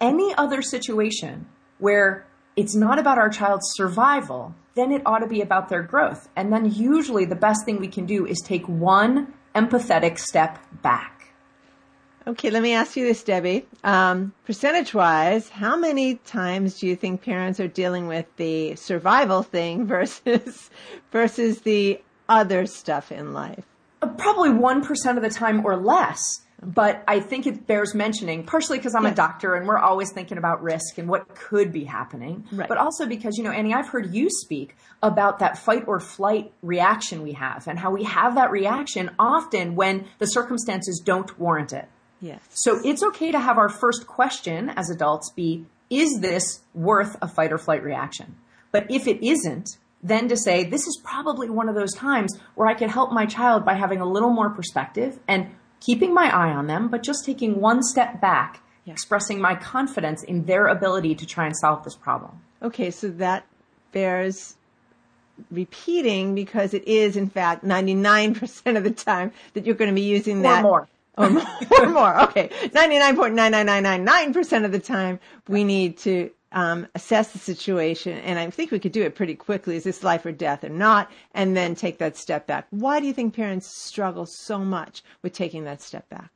Any 0.00 0.34
other 0.34 0.62
situation 0.62 1.46
where 1.78 2.26
it's 2.56 2.74
not 2.74 2.98
about 2.98 3.18
our 3.18 3.28
child's 3.28 3.66
survival, 3.74 4.54
then 4.74 4.92
it 4.92 5.02
ought 5.04 5.18
to 5.18 5.26
be 5.26 5.40
about 5.40 5.68
their 5.68 5.82
growth. 5.82 6.28
And 6.36 6.52
then 6.52 6.70
usually 6.70 7.24
the 7.24 7.36
best 7.36 7.64
thing 7.64 7.80
we 7.80 7.88
can 7.88 8.06
do 8.06 8.26
is 8.26 8.40
take 8.44 8.66
one 8.66 9.34
empathetic 9.54 10.18
step 10.18 10.58
back. 10.82 11.15
Okay, 12.28 12.50
let 12.50 12.62
me 12.62 12.72
ask 12.72 12.96
you 12.96 13.06
this, 13.06 13.22
Debbie. 13.22 13.66
Um, 13.84 14.32
percentage 14.44 14.92
wise, 14.92 15.48
how 15.48 15.76
many 15.76 16.16
times 16.16 16.80
do 16.80 16.88
you 16.88 16.96
think 16.96 17.22
parents 17.22 17.60
are 17.60 17.68
dealing 17.68 18.08
with 18.08 18.26
the 18.36 18.74
survival 18.74 19.44
thing 19.44 19.86
versus 19.86 20.70
versus 21.12 21.60
the 21.60 22.00
other 22.28 22.66
stuff 22.66 23.12
in 23.12 23.32
life? 23.32 23.64
Uh, 24.02 24.08
Probably 24.08 24.50
1% 24.50 25.16
of 25.16 25.22
the 25.22 25.30
time 25.30 25.64
or 25.64 25.76
less. 25.76 26.20
But 26.62 27.04
I 27.06 27.20
think 27.20 27.46
it 27.46 27.66
bears 27.66 27.94
mentioning, 27.94 28.44
partially 28.44 28.78
because 28.78 28.94
I'm 28.94 29.04
a 29.04 29.14
doctor 29.14 29.54
and 29.54 29.68
we're 29.68 29.78
always 29.78 30.10
thinking 30.12 30.38
about 30.38 30.62
risk 30.62 30.96
and 30.96 31.06
what 31.06 31.34
could 31.34 31.70
be 31.70 31.84
happening. 31.84 32.46
Right. 32.50 32.66
But 32.66 32.78
also 32.78 33.06
because, 33.06 33.36
you 33.36 33.44
know, 33.44 33.50
Annie, 33.50 33.74
I've 33.74 33.88
heard 33.88 34.14
you 34.14 34.30
speak 34.30 34.74
about 35.02 35.40
that 35.40 35.58
fight 35.58 35.84
or 35.86 36.00
flight 36.00 36.52
reaction 36.62 37.22
we 37.22 37.34
have 37.34 37.68
and 37.68 37.78
how 37.78 37.90
we 37.90 38.04
have 38.04 38.36
that 38.36 38.50
reaction 38.50 39.10
often 39.18 39.76
when 39.76 40.06
the 40.18 40.26
circumstances 40.26 41.00
don't 41.04 41.38
warrant 41.38 41.74
it. 41.74 41.88
Yes. 42.20 42.40
So 42.50 42.80
it's 42.84 43.02
okay 43.02 43.30
to 43.30 43.38
have 43.38 43.58
our 43.58 43.68
first 43.68 44.06
question 44.06 44.70
as 44.70 44.90
adults 44.90 45.30
be, 45.30 45.66
is 45.90 46.20
this 46.20 46.60
worth 46.74 47.16
a 47.22 47.28
fight 47.28 47.52
or 47.52 47.58
flight 47.58 47.82
reaction? 47.82 48.36
But 48.72 48.90
if 48.90 49.06
it 49.06 49.24
isn't, 49.26 49.76
then 50.02 50.28
to 50.28 50.36
say, 50.36 50.64
this 50.64 50.86
is 50.86 51.00
probably 51.04 51.48
one 51.50 51.68
of 51.68 51.74
those 51.74 51.94
times 51.94 52.38
where 52.54 52.68
I 52.68 52.74
could 52.74 52.90
help 52.90 53.12
my 53.12 53.26
child 53.26 53.64
by 53.64 53.74
having 53.74 54.00
a 54.00 54.06
little 54.06 54.30
more 54.30 54.50
perspective 54.50 55.18
and 55.28 55.48
keeping 55.80 56.12
my 56.14 56.34
eye 56.34 56.52
on 56.52 56.66
them, 56.66 56.88
but 56.88 57.02
just 57.02 57.24
taking 57.24 57.60
one 57.60 57.82
step 57.82 58.20
back, 58.20 58.60
Yeah. 58.84 58.92
expressing 58.92 59.40
my 59.40 59.54
confidence 59.54 60.22
in 60.22 60.44
their 60.44 60.66
ability 60.68 61.14
to 61.16 61.26
try 61.26 61.46
and 61.46 61.56
solve 61.56 61.84
this 61.84 61.94
problem. 61.96 62.40
Okay, 62.62 62.90
so 62.90 63.08
that 63.08 63.44
bears 63.92 64.54
repeating 65.50 66.34
because 66.34 66.72
it 66.72 66.86
is 66.88 67.16
in 67.16 67.28
fact 67.28 67.62
99% 67.64 68.76
of 68.76 68.84
the 68.84 68.90
time 68.90 69.32
that 69.54 69.66
you're 69.66 69.74
going 69.74 69.90
to 69.90 69.94
be 69.94 70.02
using 70.06 70.38
Or 70.38 70.42
that 70.42 70.62
more. 70.62 70.88
Or 71.16 71.30
more, 71.30 71.44
or 71.80 71.86
more. 71.88 72.20
Okay. 72.24 72.48
99.99999% 72.68 74.64
of 74.64 74.72
the 74.72 74.78
time 74.78 75.18
we 75.48 75.64
need 75.64 75.98
to 75.98 76.30
um, 76.52 76.86
assess 76.94 77.32
the 77.32 77.38
situation. 77.38 78.18
And 78.18 78.38
I 78.38 78.48
think 78.50 78.70
we 78.70 78.78
could 78.78 78.92
do 78.92 79.02
it 79.02 79.14
pretty 79.14 79.34
quickly. 79.34 79.76
Is 79.76 79.84
this 79.84 80.02
life 80.02 80.24
or 80.24 80.32
death 80.32 80.64
or 80.64 80.68
not? 80.68 81.10
And 81.34 81.56
then 81.56 81.74
take 81.74 81.98
that 81.98 82.16
step 82.16 82.46
back. 82.46 82.66
Why 82.70 83.00
do 83.00 83.06
you 83.06 83.12
think 83.12 83.34
parents 83.34 83.66
struggle 83.66 84.26
so 84.26 84.58
much 84.58 85.02
with 85.22 85.32
taking 85.32 85.64
that 85.64 85.82
step 85.82 86.08
back? 86.08 86.30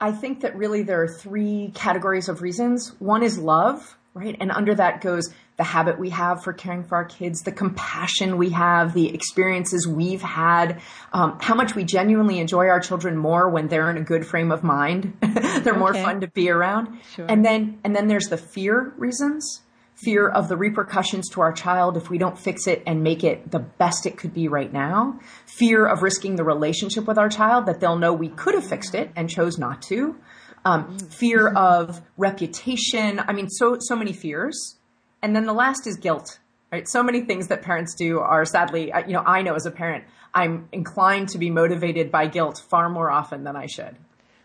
I 0.00 0.12
think 0.12 0.40
that 0.40 0.56
really 0.56 0.82
there 0.82 1.00
are 1.02 1.08
three 1.08 1.70
categories 1.74 2.28
of 2.28 2.42
reasons. 2.42 2.92
One 2.98 3.22
is 3.22 3.38
love, 3.38 3.96
right? 4.12 4.36
And 4.40 4.50
under 4.50 4.74
that 4.74 5.00
goes 5.00 5.32
the 5.56 5.64
habit 5.64 5.98
we 5.98 6.10
have 6.10 6.42
for 6.42 6.52
caring 6.52 6.82
for 6.82 6.96
our 6.96 7.04
kids, 7.04 7.42
the 7.42 7.52
compassion 7.52 8.36
we 8.36 8.50
have, 8.50 8.92
the 8.92 9.14
experiences 9.14 9.86
we've 9.86 10.22
had, 10.22 10.80
um, 11.12 11.38
how 11.40 11.54
much 11.54 11.74
we 11.76 11.84
genuinely 11.84 12.40
enjoy 12.40 12.66
our 12.66 12.80
children 12.80 13.16
more 13.16 13.48
when 13.48 13.68
they're 13.68 13.88
in 13.90 13.96
a 13.96 14.02
good 14.02 14.26
frame 14.26 14.50
of 14.50 14.64
mind. 14.64 15.16
they're 15.62 15.78
more 15.78 15.94
fun 15.94 16.20
to 16.20 16.28
be 16.28 16.50
around. 16.50 16.98
Sure. 17.14 17.26
And 17.28 17.44
then, 17.44 17.78
and 17.84 17.94
then 17.94 18.08
there's 18.08 18.26
the 18.26 18.36
fear 18.36 18.92
reasons. 18.96 19.60
Fear 19.94 20.28
of 20.28 20.48
the 20.48 20.56
repercussions 20.56 21.28
to 21.30 21.40
our 21.40 21.52
child 21.52 21.96
if 21.96 22.10
we 22.10 22.18
don't 22.18 22.36
fix 22.36 22.66
it 22.66 22.82
and 22.84 23.04
make 23.04 23.22
it 23.22 23.52
the 23.52 23.60
best 23.60 24.06
it 24.06 24.18
could 24.18 24.34
be 24.34 24.48
right 24.48 24.72
now. 24.72 25.20
Fear 25.46 25.86
of 25.86 26.02
risking 26.02 26.34
the 26.34 26.42
relationship 26.42 27.06
with 27.06 27.16
our 27.16 27.28
child 27.28 27.66
that 27.66 27.78
they'll 27.78 27.96
know 27.96 28.12
we 28.12 28.28
could 28.28 28.54
have 28.54 28.66
fixed 28.66 28.96
it 28.96 29.12
and 29.14 29.30
chose 29.30 29.56
not 29.56 29.82
to. 29.82 30.16
Um, 30.64 30.98
fear 30.98 31.46
of 31.46 32.02
reputation. 32.16 33.20
I 33.20 33.32
mean, 33.32 33.48
so, 33.48 33.76
so 33.78 33.94
many 33.94 34.12
fears. 34.12 34.78
And 35.24 35.34
then 35.34 35.46
the 35.46 35.54
last 35.54 35.86
is 35.86 35.96
guilt, 35.96 36.38
right? 36.70 36.86
So 36.86 37.02
many 37.02 37.22
things 37.22 37.48
that 37.48 37.62
parents 37.62 37.94
do 37.94 38.18
are 38.18 38.44
sadly, 38.44 38.92
you 39.06 39.14
know, 39.14 39.22
I 39.24 39.40
know 39.40 39.54
as 39.54 39.64
a 39.64 39.70
parent, 39.70 40.04
I'm 40.34 40.68
inclined 40.70 41.30
to 41.30 41.38
be 41.38 41.48
motivated 41.48 42.12
by 42.12 42.26
guilt 42.26 42.62
far 42.68 42.90
more 42.90 43.10
often 43.10 43.42
than 43.42 43.56
I 43.56 43.64
should. 43.64 43.96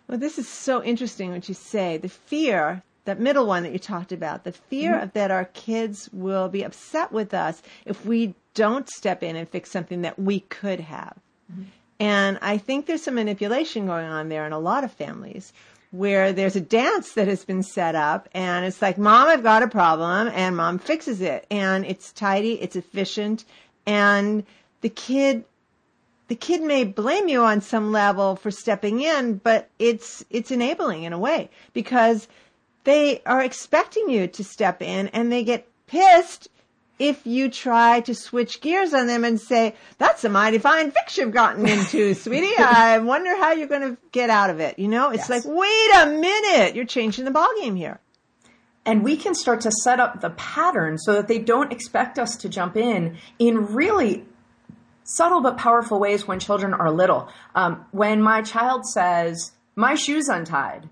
Well, 0.08 0.18
this 0.18 0.40
is 0.40 0.48
so 0.48 0.82
interesting 0.82 1.32
what 1.34 1.50
you 1.50 1.54
say. 1.54 1.98
The 1.98 2.08
fear, 2.08 2.82
that 3.04 3.20
middle 3.20 3.46
one 3.46 3.64
that 3.64 3.74
you 3.74 3.78
talked 3.78 4.14
about, 4.14 4.46
the 4.46 4.54
fear 4.54 4.94
mm-hmm. 4.94 5.04
of 5.04 5.14
that 5.14 5.32
our 5.32 5.44
kids 5.44 6.10
will 6.14 6.48
be 6.48 6.64
upset 6.64 7.12
with 7.12 7.34
us 7.34 7.62
if 7.86 8.06
we 8.06 8.36
don't 8.54 8.88
step 8.88 9.22
in 9.22 9.36
and 9.36 9.50
fix 9.50 9.70
something 9.72 10.04
that 10.04 10.18
we 10.18 10.40
could 10.40 10.80
have. 10.80 11.18
Mm-hmm. 11.52 11.64
And 12.00 12.40
I 12.42 12.58
think 12.58 12.86
there's 12.86 13.04
some 13.04 13.16
manipulation 13.16 13.86
going 13.86 14.08
on 14.08 14.30
there 14.30 14.46
in 14.46 14.54
a 14.54 14.60
lot 14.60 14.86
of 14.86 14.94
families 14.94 15.52
where 15.92 16.32
there's 16.34 16.56
a 16.56 16.62
dance 16.62 17.14
that 17.14 17.28
has 17.28 17.44
been 17.46 17.64
set 17.64 17.96
up 17.96 18.30
and 18.34 18.66
it's 18.66 18.82
like, 18.82 18.98
mom, 18.98 19.28
I've 19.28 19.44
got 19.44 19.64
a 19.64 19.68
problem 19.68 20.28
and 20.28 20.56
mom 20.56 20.78
fixes 20.78 21.20
it. 21.22 21.48
And 21.50 21.86
it's 21.86 22.12
tidy, 22.12 22.62
it's 22.62 22.76
efficient 22.76 23.46
and 23.86 24.44
the 24.82 24.90
kid 24.90 25.46
the 26.28 26.36
kid 26.36 26.62
may 26.62 26.84
blame 26.84 27.28
you 27.28 27.42
on 27.42 27.60
some 27.60 27.92
level 27.92 28.36
for 28.36 28.52
stepping 28.52 29.02
in, 29.02 29.38
but 29.38 29.68
it's 29.80 30.24
it's 30.30 30.52
enabling 30.52 31.04
in 31.04 31.12
a 31.12 31.18
way 31.18 31.50
because 31.74 32.28
they 32.84 33.22
are 33.26 33.42
expecting 33.42 34.10
you 34.10 34.28
to 34.28 34.44
step 34.44 34.82
in 34.82 35.08
and 35.08 35.32
they 35.32 35.44
get 35.44 35.68
pissed 35.88 36.48
if 37.00 37.26
you 37.26 37.50
try 37.50 38.02
to 38.02 38.14
switch 38.14 38.60
gears 38.62 38.94
on 38.94 39.08
them 39.08 39.24
and 39.24 39.40
say, 39.40 39.74
that's 39.98 40.24
a 40.26 40.30
mighty 40.30 40.58
fine 40.60 40.92
fix 40.92 41.18
you've 41.18 41.32
gotten 41.32 41.66
into, 41.68 42.14
sweetie. 42.24 42.58
I 42.58 42.98
wonder 43.00 43.36
how 43.38 43.54
you're 43.54 43.68
going 43.68 43.96
to 43.96 43.98
get 44.12 44.30
out 44.30 44.50
of 44.50 44.60
it. 44.60 44.78
You 44.78 44.90
know, 44.90 45.10
it's 45.10 45.30
Yes. 45.30 45.46
like, 45.46 45.56
wait 45.56 45.90
a 45.96 46.06
minute. 46.08 46.76
You're 46.76 46.86
changing 46.86 47.24
the 47.26 47.32
ballgame 47.32 47.78
here. 47.78 48.00
and 48.86 49.04
we 49.04 49.16
can 49.18 49.34
start 49.36 49.62
to 49.62 49.72
set 49.72 50.00
up 50.00 50.20
the 50.22 50.30
pattern 50.32 50.98
so 50.98 51.14
that 51.14 51.28
they 51.28 51.38
don't 51.40 51.72
expect 51.72 52.18
us 52.20 52.36
to 52.38 52.50
jump 52.50 52.76
in 52.76 53.18
in 53.38 53.66
really 53.74 54.26
subtle 55.04 55.42
but 55.42 55.58
powerful 55.58 56.00
ways 56.00 56.28
when 56.28 56.40
children 56.40 56.74
are 56.74 56.92
little. 56.92 57.30
Um, 57.56 57.86
when 57.92 58.22
my 58.22 58.42
child 58.42 58.86
says, 58.86 59.52
"My 59.76 59.96
shoe's 59.96 60.28
untied," 60.28 60.90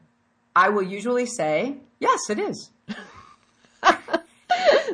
I 0.55 0.69
will 0.69 0.83
usually 0.83 1.25
say, 1.25 1.77
"Yes, 1.99 2.19
it 2.29 2.39
is." 2.39 2.69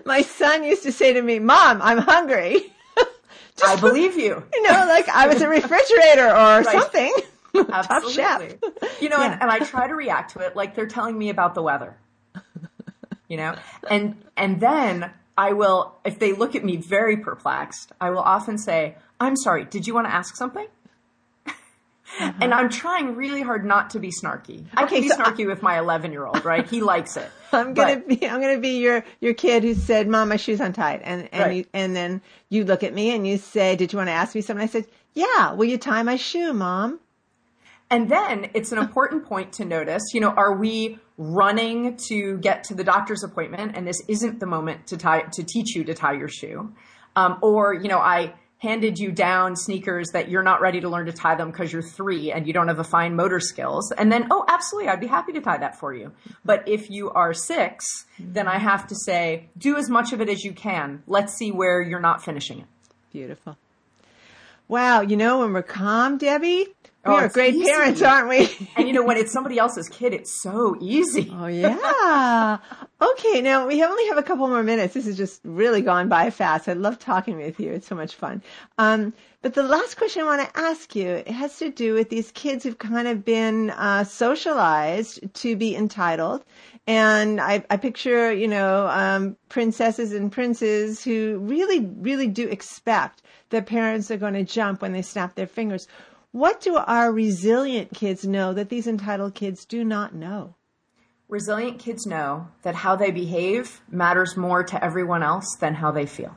My 0.06 0.22
son 0.22 0.64
used 0.64 0.84
to 0.84 0.92
say 0.92 1.14
to 1.14 1.22
me, 1.22 1.40
"Mom, 1.40 1.82
I'm 1.82 2.00
hungry." 2.00 2.74
I 3.66 3.76
believe 3.80 4.18
you. 4.18 4.44
You 4.54 4.62
know, 4.64 4.86
like 4.88 5.10
I 5.10 5.28
was 5.28 5.42
a 5.42 5.50
refrigerator 5.50 6.30
or 6.30 6.64
something. 6.64 7.14
Tough 7.56 8.12
chef. 8.12 8.54
You 9.00 9.10
know, 9.10 9.18
yeah. 9.18 9.34
and, 9.34 9.42
and 9.42 9.52
I 9.52 9.60
try 9.60 9.88
to 9.88 9.96
react 9.96 10.32
to 10.34 10.40
it 10.40 10.56
like 10.56 10.76
they're 10.76 10.88
telling 10.88 11.18
me 11.18 11.30
about 11.30 11.54
the 11.54 11.62
weather. 11.62 11.98
You 13.28 13.38
know, 13.38 13.56
and 13.90 14.16
and 14.38 14.60
then 14.60 15.12
I 15.38 15.54
will, 15.54 15.96
if 16.06 16.20
they 16.20 16.34
look 16.34 16.56
at 16.56 16.64
me 16.64 16.78
very 16.78 17.18
perplexed, 17.18 17.92
I 18.00 18.10
will 18.12 18.20
often 18.20 18.58
say, 18.58 18.96
"I'm 19.20 19.36
sorry. 19.36 19.66
Did 19.66 19.88
you 19.88 19.94
want 19.94 20.08
to 20.08 20.14
ask 20.14 20.36
something?" 20.36 20.68
And 22.20 22.54
I'm 22.54 22.70
trying 22.70 23.16
really 23.16 23.42
hard 23.42 23.66
not 23.66 23.92
to 23.92 24.00
be 24.00 24.10
snarky. 24.10 24.66
I 24.76 24.86
can 24.86 25.02
be 25.02 25.10
so 25.10 25.18
snarky 25.18 25.46
I, 25.46 25.48
with 25.48 25.62
my 25.62 25.80
11 25.80 26.12
year 26.12 26.26
old, 26.26 26.46
right? 26.46 26.68
He 26.70 26.82
likes 26.82 27.18
it. 27.18 27.30
I'm 27.52 27.74
gonna 27.74 27.98
but, 27.98 28.08
be, 28.08 28.28
I'm 28.28 28.42
gonna 28.42 28.60
be 28.60 28.80
your, 28.80 29.04
your 29.20 29.34
kid 29.34 29.64
who 29.64 29.74
said, 29.74 30.08
mom, 30.08 30.30
my 30.30 30.38
shoe's 30.38 30.60
untied. 30.60 31.02
And, 31.04 31.30
and, 31.32 31.44
right. 31.44 31.56
you, 31.56 31.66
and 31.74 31.96
then 31.96 32.22
you 32.50 32.66
look 32.66 32.84
at 32.84 32.94
me 32.94 33.12
and 33.16 33.28
you 33.28 33.38
say, 33.38 33.76
did 33.76 33.94
you 33.94 33.98
want 33.98 34.08
to 34.08 34.14
ask 34.14 34.36
me 34.36 34.42
something? 34.42 34.64
I 34.64 34.68
said, 34.68 34.86
yeah, 35.14 35.54
will 35.54 35.66
you 35.66 35.78
tie 35.78 36.04
my 36.04 36.16
shoe, 36.16 36.54
mom? 36.54 37.00
And 37.90 38.10
then 38.10 38.50
it's 38.54 38.72
an 38.72 38.80
important 38.80 39.26
point 39.26 39.54
to 39.54 39.66
notice, 39.66 40.02
you 40.14 40.20
know, 40.20 40.32
are 40.32 40.56
we 40.56 40.98
running 41.18 41.96
to 42.08 42.38
get 42.40 42.64
to 42.66 42.74
the 42.74 42.84
doctor's 42.84 43.24
appointment 43.24 43.74
and 43.76 43.88
this 43.88 44.02
isn't 44.08 44.40
the 44.40 44.48
moment 44.48 44.88
to 44.88 44.98
tie, 44.98 45.22
to 45.34 45.44
teach 45.44 45.76
you 45.76 45.84
to 45.84 45.94
tie 45.94 46.14
your 46.14 46.28
shoe? 46.28 46.74
Um, 47.16 47.38
or, 47.44 47.74
you 47.76 47.88
know, 47.88 48.00
I, 48.00 48.34
handed 48.64 48.98
you 48.98 49.12
down 49.12 49.58
sneakers 49.58 50.12
that 50.14 50.30
you're 50.30 50.42
not 50.42 50.62
ready 50.62 50.80
to 50.80 50.88
learn 50.88 51.06
to 51.06 51.12
tie 51.12 51.36
them 51.36 51.52
because 51.52 51.74
you're 51.74 51.82
three 51.82 52.32
and 52.32 52.48
you 52.48 52.54
don't 52.54 52.70
have 52.70 52.78
the 52.78 52.84
fine 52.84 53.14
motor 53.14 53.42
skills. 53.42 53.92
And 53.92 54.10
then, 54.10 54.28
oh, 54.32 54.46
absolutely, 54.48 54.90
I'd 54.90 55.02
be 55.02 55.08
happy 55.08 55.34
to 55.34 55.42
tie 55.42 55.58
that 55.58 55.78
for 55.78 55.94
you. 55.94 56.14
But 56.46 56.66
if 56.66 56.90
you 56.90 57.12
are 57.12 57.34
six, 57.34 58.06
then 58.18 58.48
I 58.48 58.58
have 58.60 58.88
to 58.88 58.96
say, 58.96 59.50
do 59.58 59.76
as 59.76 59.90
much 59.90 60.14
of 60.14 60.22
it 60.22 60.30
as 60.30 60.46
you 60.46 60.54
can. 60.54 61.04
Let's 61.08 61.34
see 61.34 61.52
where 61.52 61.82
you're 61.82 62.00
not 62.00 62.24
finishing 62.24 62.60
it. 62.60 62.66
Beautiful. 63.12 63.58
Wow, 64.70 65.02
you 65.02 65.18
know, 65.18 65.40
when 65.40 65.52
we're 65.52 65.62
calm, 65.62 66.18
Debbie, 66.18 66.68
we 67.06 67.12
oh, 67.12 67.16
are 67.18 67.28
great 67.28 67.54
easy. 67.54 67.70
parents, 67.70 68.02
aren't 68.02 68.30
we? 68.30 68.50
and 68.78 68.88
you 68.88 68.94
know, 68.94 69.04
when 69.04 69.18
it's 69.18 69.34
somebody 69.34 69.60
else's 69.60 69.90
kid, 69.90 70.14
it's 70.14 70.42
so 70.42 70.78
easy. 70.80 71.30
Oh 71.34 71.48
yeah. 71.48 72.60
okay, 73.02 73.42
now 73.42 73.68
we 73.68 73.84
only 73.84 74.08
have 74.08 74.18
a 74.18 74.24
couple 74.24 74.48
more 74.48 74.64
minutes. 74.64 74.94
This 74.94 75.06
has 75.06 75.18
just 75.18 75.42
really 75.44 75.82
gone 75.82 76.08
by 76.08 76.30
fast. 76.30 76.70
I 76.70 76.74
love 76.74 77.00
talking 77.00 77.36
with 77.36 77.60
you. 77.60 77.72
It's 77.72 77.88
so 77.88 77.96
much 77.96 78.16
fun. 78.16 78.42
Um, 78.78 79.14
but 79.42 79.54
the 79.54 79.64
last 79.64 79.98
question 79.98 80.22
I 80.22 80.26
want 80.26 80.54
to 80.54 80.58
ask 80.58 80.96
you 80.96 81.10
it 81.10 81.28
has 81.28 81.58
to 81.58 81.70
do 81.70 81.94
with 81.94 82.10
these 82.10 82.32
kids 82.32 82.64
who've 82.64 82.78
kind 82.78 83.10
of 83.10 83.26
been 83.26 83.72
uh, 83.72 84.06
socialized 84.06 85.34
to 85.34 85.58
be 85.58 85.76
entitled. 85.76 86.46
And 86.88 87.42
I, 87.42 87.66
I 87.70 87.76
picture, 87.76 88.32
you 88.32 88.48
know, 88.48 88.88
um, 88.88 89.36
princesses 89.50 90.14
and 90.14 90.32
princes 90.32 91.04
who 91.04 91.40
really, 91.42 91.82
really 91.82 92.28
do 92.28 92.48
expect 92.48 93.22
their 93.50 93.62
parents 93.62 94.10
are 94.10 94.18
going 94.18 94.34
to 94.34 94.44
jump 94.44 94.82
when 94.82 94.94
they 94.94 95.02
snap 95.02 95.36
their 95.36 95.48
fingers. 95.48 95.88
What 96.34 96.62
do 96.62 96.76
our 96.76 97.12
resilient 97.12 97.94
kids 97.94 98.26
know 98.26 98.54
that 98.54 98.70
these 98.70 98.88
entitled 98.88 99.36
kids 99.36 99.66
do 99.66 99.84
not 99.84 100.16
know? 100.16 100.56
Resilient 101.30 101.78
kids 101.78 102.08
know 102.08 102.48
that 102.64 102.74
how 102.74 102.96
they 102.96 103.12
behave 103.12 103.82
matters 103.88 104.36
more 104.36 104.64
to 104.64 104.84
everyone 104.84 105.22
else 105.22 105.56
than 105.60 105.76
how 105.76 105.92
they 105.92 106.08
feel. 106.08 106.36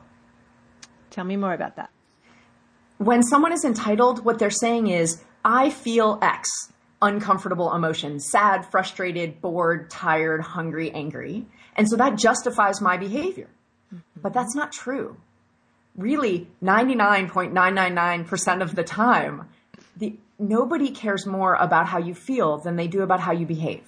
Tell 1.09 1.25
me 1.25 1.35
more 1.35 1.53
about 1.53 1.77
that. 1.77 1.89
When 2.99 3.23
someone 3.23 3.51
is 3.51 3.65
entitled, 3.65 4.23
what 4.23 4.37
they're 4.37 4.51
saying 4.51 4.85
is, 4.85 5.23
I 5.43 5.71
feel 5.71 6.19
X 6.21 6.47
uncomfortable 7.01 7.73
emotion 7.73 8.19
sad, 8.19 8.65
frustrated, 8.65 9.41
bored, 9.41 9.89
tired, 9.89 10.41
hungry, 10.41 10.91
angry. 10.91 11.47
And 11.75 11.89
so 11.89 11.95
that 11.95 12.19
justifies 12.19 12.81
my 12.81 12.97
behavior. 12.97 13.49
Mm-hmm. 13.91 14.21
But 14.21 14.33
that's 14.33 14.53
not 14.55 14.71
true. 14.71 15.17
Really, 15.95 16.47
99.999% 16.63 18.61
of 18.61 18.75
the 18.75 18.83
time, 18.83 19.49
the, 19.97 20.17
nobody 20.39 20.91
cares 20.91 21.25
more 21.25 21.55
about 21.55 21.87
how 21.87 21.97
you 21.97 22.13
feel 22.13 22.57
than 22.57 22.75
they 22.75 22.87
do 22.87 23.01
about 23.01 23.19
how 23.19 23.31
you 23.31 23.45
behave. 23.45 23.83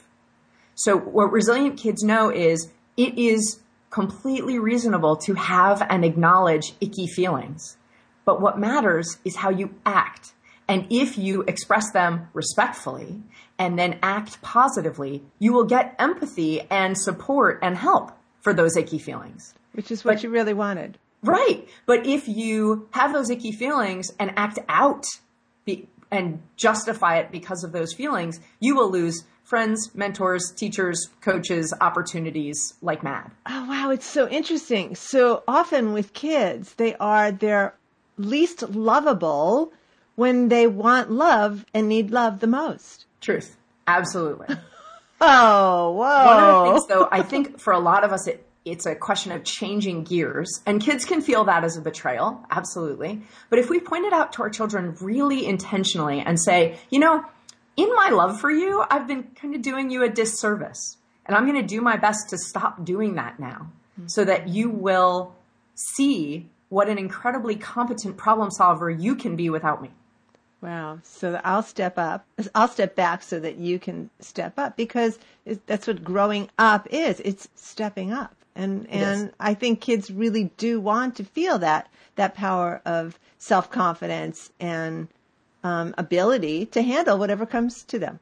So 0.75 0.97
what 0.97 1.31
resilient 1.31 1.77
kids 1.77 2.03
know 2.03 2.29
is 2.29 2.71
it 2.97 3.17
is 3.17 3.59
completely 3.89 4.59
reasonable 4.59 5.15
to 5.17 5.33
have 5.33 5.85
and 5.89 6.05
acknowledge 6.05 6.73
icky 6.79 7.07
feelings. 7.07 7.77
But 8.25 8.41
what 8.41 8.59
matters 8.59 9.17
is 9.25 9.37
how 9.37 9.49
you 9.49 9.73
act. 9.85 10.33
And 10.67 10.85
if 10.91 11.17
you 11.17 11.41
express 11.43 11.91
them 11.91 12.29
respectfully 12.33 13.21
and 13.57 13.77
then 13.77 13.97
act 14.03 14.41
positively, 14.41 15.23
you 15.39 15.51
will 15.51 15.65
get 15.65 15.95
empathy 15.97 16.61
and 16.69 16.97
support 16.97 17.59
and 17.63 17.75
help 17.75 18.11
for 18.41 18.53
those 18.53 18.77
icky 18.77 18.99
feelings. 18.99 19.55
Which 19.73 19.91
is 19.91 20.05
what 20.05 20.15
but, 20.15 20.23
you 20.23 20.29
really 20.29 20.53
wanted. 20.53 20.97
Right. 21.23 21.67
But 21.85 22.05
if 22.05 22.27
you 22.27 22.87
have 22.91 23.13
those 23.13 23.29
icky 23.29 23.51
feelings 23.51 24.11
and 24.19 24.31
act 24.37 24.59
out 24.69 25.05
and 26.11 26.41
justify 26.55 27.17
it 27.17 27.31
because 27.31 27.63
of 27.63 27.71
those 27.71 27.93
feelings, 27.93 28.39
you 28.59 28.75
will 28.75 28.89
lose 28.89 29.23
friends, 29.43 29.93
mentors, 29.95 30.51
teachers, 30.55 31.09
coaches, 31.21 31.73
opportunities 31.81 32.75
like 32.81 33.03
mad. 33.03 33.31
Oh, 33.47 33.65
wow. 33.67 33.89
It's 33.89 34.05
so 34.05 34.29
interesting. 34.29 34.95
So 34.95 35.43
often 35.47 35.91
with 35.93 36.13
kids, 36.13 36.73
they 36.75 36.95
are 36.95 37.31
their 37.31 37.73
least 38.17 38.69
lovable 38.69 39.73
when 40.15 40.49
they 40.49 40.67
want 40.67 41.11
love 41.11 41.65
and 41.73 41.87
need 41.87 42.11
love 42.11 42.41
the 42.41 42.47
most. 42.47 43.05
Truth. 43.21 43.57
Absolutely. 43.87 44.55
oh, 45.21 45.91
whoa. 45.91 46.25
One 46.25 46.43
of 46.43 46.65
the 46.65 46.71
things, 46.71 46.87
though, 46.87 47.09
I 47.11 47.23
think 47.23 47.59
for 47.59 47.73
a 47.73 47.79
lot 47.79 48.03
of 48.03 48.11
us, 48.11 48.27
it 48.27 48.45
it's 48.65 48.85
a 48.85 48.95
question 48.95 49.31
of 49.31 49.43
changing 49.43 50.03
gears. 50.03 50.61
And 50.65 50.81
kids 50.81 51.05
can 51.05 51.21
feel 51.21 51.43
that 51.45 51.63
as 51.63 51.77
a 51.77 51.81
betrayal, 51.81 52.45
absolutely. 52.51 53.21
But 53.49 53.59
if 53.59 53.69
we 53.69 53.79
point 53.79 54.05
it 54.05 54.13
out 54.13 54.33
to 54.33 54.43
our 54.43 54.49
children 54.49 54.95
really 55.01 55.45
intentionally 55.45 56.19
and 56.19 56.39
say, 56.39 56.77
you 56.89 56.99
know, 56.99 57.23
in 57.77 57.89
my 57.95 58.09
love 58.09 58.39
for 58.39 58.51
you, 58.51 58.83
I've 58.89 59.07
been 59.07 59.23
kind 59.35 59.55
of 59.55 59.61
doing 59.61 59.89
you 59.89 60.03
a 60.03 60.09
disservice. 60.09 60.97
And 61.25 61.35
I'm 61.35 61.45
going 61.45 61.61
to 61.61 61.67
do 61.67 61.81
my 61.81 61.95
best 61.95 62.29
to 62.29 62.37
stop 62.37 62.83
doing 62.83 63.15
that 63.15 63.39
now 63.39 63.69
mm-hmm. 63.93 64.07
so 64.07 64.25
that 64.25 64.49
you 64.49 64.69
will 64.69 65.35
see 65.75 66.49
what 66.69 66.89
an 66.89 66.97
incredibly 66.97 67.55
competent 67.55 68.17
problem 68.17 68.51
solver 68.51 68.89
you 68.89 69.15
can 69.15 69.35
be 69.35 69.49
without 69.49 69.81
me. 69.81 69.91
Wow. 70.61 70.99
So 71.03 71.39
I'll 71.43 71.63
step 71.63 71.97
up. 71.97 72.25
I'll 72.53 72.67
step 72.67 72.95
back 72.95 73.23
so 73.23 73.39
that 73.39 73.55
you 73.55 73.79
can 73.79 74.09
step 74.19 74.59
up 74.59 74.75
because 74.75 75.17
that's 75.65 75.87
what 75.87 76.03
growing 76.03 76.49
up 76.59 76.87
is. 76.91 77.21
It's 77.21 77.47
stepping 77.55 78.11
up. 78.11 78.35
And 78.59 78.89
and 78.89 79.31
I 79.39 79.53
think 79.53 79.79
kids 79.79 80.11
really 80.11 80.51
do 80.57 80.81
want 80.81 81.15
to 81.15 81.23
feel 81.23 81.59
that 81.59 81.89
that 82.15 82.35
power 82.35 82.81
of 82.85 83.17
self 83.37 83.71
confidence 83.71 84.51
and 84.59 85.07
um, 85.63 85.95
ability 85.97 86.65
to 86.67 86.81
handle 86.81 87.17
whatever 87.17 87.45
comes 87.45 87.83
to 87.85 87.97
them. 87.97 88.19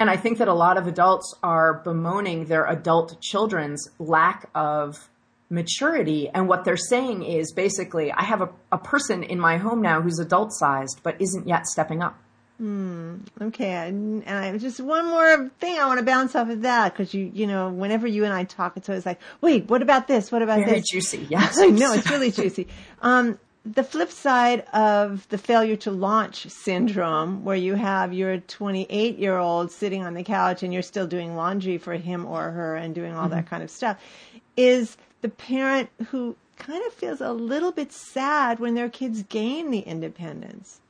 And 0.00 0.10
I 0.10 0.16
think 0.16 0.38
that 0.38 0.48
a 0.48 0.54
lot 0.54 0.76
of 0.76 0.88
adults 0.88 1.32
are 1.42 1.74
bemoaning 1.84 2.46
their 2.46 2.66
adult 2.66 3.20
children's 3.20 3.88
lack 4.00 4.50
of 4.54 5.08
maturity. 5.50 6.28
And 6.28 6.48
what 6.48 6.64
they're 6.64 6.76
saying 6.76 7.22
is 7.22 7.52
basically, 7.52 8.10
I 8.10 8.24
have 8.24 8.42
a, 8.42 8.48
a 8.72 8.78
person 8.78 9.22
in 9.22 9.38
my 9.38 9.56
home 9.56 9.80
now 9.80 10.02
who's 10.02 10.18
adult 10.18 10.52
sized, 10.52 11.00
but 11.04 11.20
isn't 11.20 11.46
yet 11.46 11.68
stepping 11.68 12.02
up. 12.02 12.18
Hmm. 12.58 13.16
Okay. 13.40 13.72
And, 13.72 14.24
I 14.28 14.56
just 14.58 14.80
one 14.80 15.06
more 15.06 15.50
thing 15.58 15.78
I 15.78 15.86
want 15.86 15.98
to 15.98 16.04
bounce 16.04 16.36
off 16.36 16.48
of 16.48 16.62
that 16.62 16.92
because 16.92 17.12
you, 17.12 17.30
you 17.34 17.46
know, 17.46 17.68
whenever 17.68 18.06
you 18.06 18.24
and 18.24 18.32
I 18.32 18.44
talk, 18.44 18.76
it's 18.76 18.88
always 18.88 19.04
like, 19.04 19.20
wait, 19.40 19.68
what 19.68 19.82
about 19.82 20.06
this? 20.06 20.30
What 20.30 20.42
about 20.42 20.60
Very 20.60 20.80
this? 20.80 20.90
juicy. 20.90 21.26
Yes. 21.30 21.58
I 21.58 21.66
know 21.66 21.92
it's 21.94 22.08
really 22.10 22.30
juicy. 22.30 22.68
Um, 23.02 23.38
the 23.64 23.82
flip 23.82 24.10
side 24.10 24.60
of 24.72 25.26
the 25.30 25.38
failure 25.38 25.76
to 25.76 25.90
launch 25.90 26.48
syndrome, 26.48 27.44
where 27.44 27.56
you 27.56 27.74
have 27.74 28.12
your 28.12 28.38
28 28.38 29.18
year 29.18 29.38
old 29.38 29.72
sitting 29.72 30.04
on 30.04 30.14
the 30.14 30.22
couch 30.22 30.62
and 30.62 30.72
you're 30.72 30.82
still 30.82 31.06
doing 31.06 31.34
laundry 31.34 31.78
for 31.78 31.94
him 31.94 32.26
or 32.26 32.50
her 32.50 32.76
and 32.76 32.94
doing 32.94 33.14
all 33.14 33.24
mm-hmm. 33.24 33.36
that 33.36 33.48
kind 33.48 33.62
of 33.62 33.70
stuff, 33.70 33.98
is 34.56 34.96
the 35.22 35.28
parent 35.28 35.88
who 36.10 36.36
kind 36.56 36.84
of 36.86 36.92
feels 36.92 37.20
a 37.20 37.32
little 37.32 37.72
bit 37.72 37.90
sad 37.90 38.60
when 38.60 38.74
their 38.74 38.90
kids 38.90 39.22
gain 39.24 39.70
the 39.70 39.80
independence. 39.80 40.80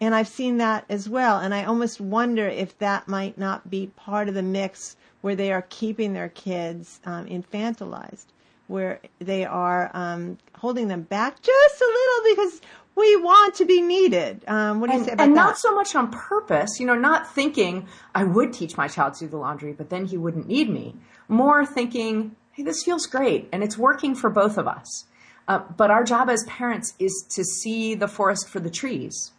And 0.00 0.14
I've 0.14 0.28
seen 0.28 0.58
that 0.58 0.84
as 0.88 1.08
well. 1.08 1.38
And 1.38 1.54
I 1.54 1.64
almost 1.64 2.00
wonder 2.00 2.46
if 2.46 2.76
that 2.78 3.08
might 3.08 3.38
not 3.38 3.70
be 3.70 3.88
part 3.96 4.28
of 4.28 4.34
the 4.34 4.42
mix 4.42 4.96
where 5.20 5.36
they 5.36 5.52
are 5.52 5.62
keeping 5.68 6.12
their 6.12 6.28
kids 6.28 7.00
um, 7.06 7.26
infantilized, 7.26 8.26
where 8.66 9.00
they 9.20 9.44
are 9.44 9.90
um, 9.94 10.36
holding 10.56 10.88
them 10.88 11.02
back 11.02 11.40
just 11.40 11.80
a 11.80 11.84
little 11.84 12.36
because 12.36 12.60
we 12.96 13.16
want 13.16 13.54
to 13.54 13.64
be 13.64 13.80
needed. 13.80 14.44
Um, 14.46 14.80
what 14.80 14.88
do 14.88 14.92
and, 14.92 15.00
you 15.00 15.06
say 15.06 15.12
about 15.12 15.24
and 15.24 15.36
that? 15.36 15.40
And 15.40 15.48
not 15.48 15.58
so 15.58 15.74
much 15.74 15.94
on 15.94 16.10
purpose, 16.10 16.78
you 16.78 16.86
know, 16.86 16.94
not 16.94 17.32
thinking 17.32 17.86
I 18.14 18.24
would 18.24 18.52
teach 18.52 18.76
my 18.76 18.88
child 18.88 19.14
to 19.14 19.20
do 19.20 19.30
the 19.30 19.36
laundry, 19.36 19.72
but 19.72 19.90
then 19.90 20.04
he 20.06 20.16
wouldn't 20.16 20.46
need 20.46 20.68
me. 20.68 20.94
More 21.28 21.64
thinking, 21.64 22.36
hey, 22.52 22.62
this 22.62 22.82
feels 22.84 23.06
great 23.06 23.48
and 23.52 23.62
it's 23.64 23.78
working 23.78 24.14
for 24.14 24.30
both 24.30 24.58
of 24.58 24.68
us. 24.68 25.06
Uh, 25.46 25.60
but 25.76 25.90
our 25.90 26.04
job 26.04 26.30
as 26.30 26.44
parents 26.44 26.94
is 26.98 27.24
to 27.30 27.44
see 27.44 27.94
the 27.94 28.08
forest 28.08 28.48
for 28.48 28.60
the 28.60 28.70
trees 28.70 29.32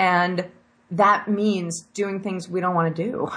and 0.00 0.48
that 0.90 1.28
means 1.28 1.82
doing 1.94 2.20
things 2.20 2.48
we 2.48 2.60
don't 2.60 2.74
want 2.74 2.96
to 2.96 3.02
do. 3.02 3.30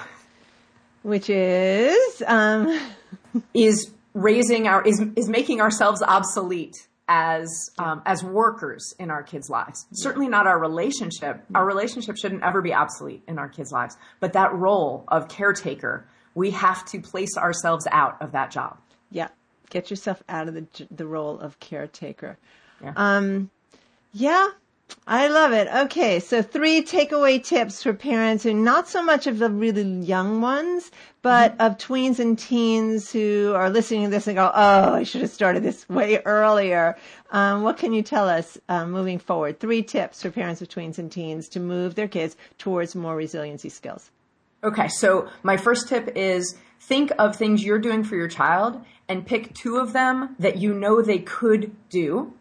Which 1.03 1.29
is, 1.29 2.23
um... 2.25 2.79
is 3.53 3.91
raising 4.13 4.67
our 4.67 4.83
is 4.83 5.03
is 5.15 5.27
making 5.27 5.59
ourselves 5.59 6.01
obsolete 6.03 6.87
as 7.07 7.71
um, 7.79 8.01
as 8.05 8.23
workers 8.23 8.93
in 8.99 9.11
our 9.11 9.23
kids' 9.23 9.49
lives. 9.49 9.85
Yeah. 9.91 10.03
Certainly 10.03 10.29
not 10.29 10.47
our 10.47 10.59
relationship. 10.59 11.43
Our 11.53 11.65
relationship 11.65 12.17
shouldn't 12.17 12.43
ever 12.43 12.61
be 12.61 12.73
obsolete 12.73 13.23
in 13.27 13.39
our 13.39 13.49
kids' 13.49 13.71
lives. 13.71 13.97
But 14.19 14.33
that 14.33 14.53
role 14.53 15.03
of 15.09 15.27
caretaker, 15.27 16.07
we 16.35 16.51
have 16.51 16.85
to 16.85 17.01
place 17.01 17.37
ourselves 17.37 17.87
out 17.91 18.21
of 18.21 18.31
that 18.31 18.51
job. 18.51 18.77
Yeah, 19.11 19.29
get 19.69 19.89
yourself 19.89 20.23
out 20.29 20.47
of 20.47 20.53
the 20.53 20.65
the 20.91 21.07
role 21.07 21.39
of 21.39 21.59
caretaker. 21.59 22.37
Yeah. 22.81 22.93
Um, 22.95 23.49
yeah, 24.13 24.49
I 25.05 25.27
love 25.27 25.51
it. 25.51 25.67
Okay, 25.67 26.21
so 26.21 26.41
three 26.41 26.81
takeaway 26.81 27.43
tips 27.43 27.83
for 27.83 27.93
parents 27.93 28.43
who 28.43 28.53
not 28.53 28.87
so 28.87 29.03
much 29.03 29.27
of 29.27 29.37
the 29.37 29.49
really 29.49 29.83
young 29.83 30.39
ones, 30.39 30.91
but 31.21 31.51
mm-hmm. 31.51 31.61
of 31.61 31.77
tweens 31.77 32.19
and 32.19 32.39
teens 32.39 33.11
who 33.11 33.53
are 33.53 33.69
listening 33.69 34.05
to 34.05 34.09
this 34.09 34.27
and 34.27 34.37
go, 34.37 34.49
"Oh, 34.53 34.93
I 34.93 35.03
should 35.03 35.21
have 35.21 35.29
started 35.29 35.61
this 35.61 35.87
way 35.89 36.21
earlier." 36.23 36.97
Um, 37.31 37.63
what 37.63 37.77
can 37.77 37.91
you 37.91 38.01
tell 38.01 38.29
us 38.29 38.57
um, 38.69 38.91
moving 38.91 39.19
forward? 39.19 39.59
Three 39.59 39.83
tips 39.83 40.21
for 40.21 40.31
parents 40.31 40.61
of 40.61 40.69
tweens 40.69 40.97
and 40.97 41.11
teens 41.11 41.49
to 41.49 41.59
move 41.59 41.95
their 41.95 42.07
kids 42.07 42.37
towards 42.57 42.95
more 42.95 43.15
resiliency 43.15 43.69
skills. 43.69 44.09
Okay, 44.63 44.87
so 44.87 45.27
my 45.43 45.57
first 45.57 45.89
tip 45.89 46.15
is 46.15 46.55
think 46.79 47.11
of 47.19 47.35
things 47.35 47.63
you're 47.63 47.79
doing 47.79 48.05
for 48.05 48.15
your 48.15 48.29
child 48.29 48.81
and 49.09 49.25
pick 49.25 49.53
two 49.53 49.77
of 49.77 49.91
them 49.91 50.35
that 50.39 50.57
you 50.57 50.73
know 50.73 51.01
they 51.01 51.19
could 51.19 51.75
do 51.89 52.33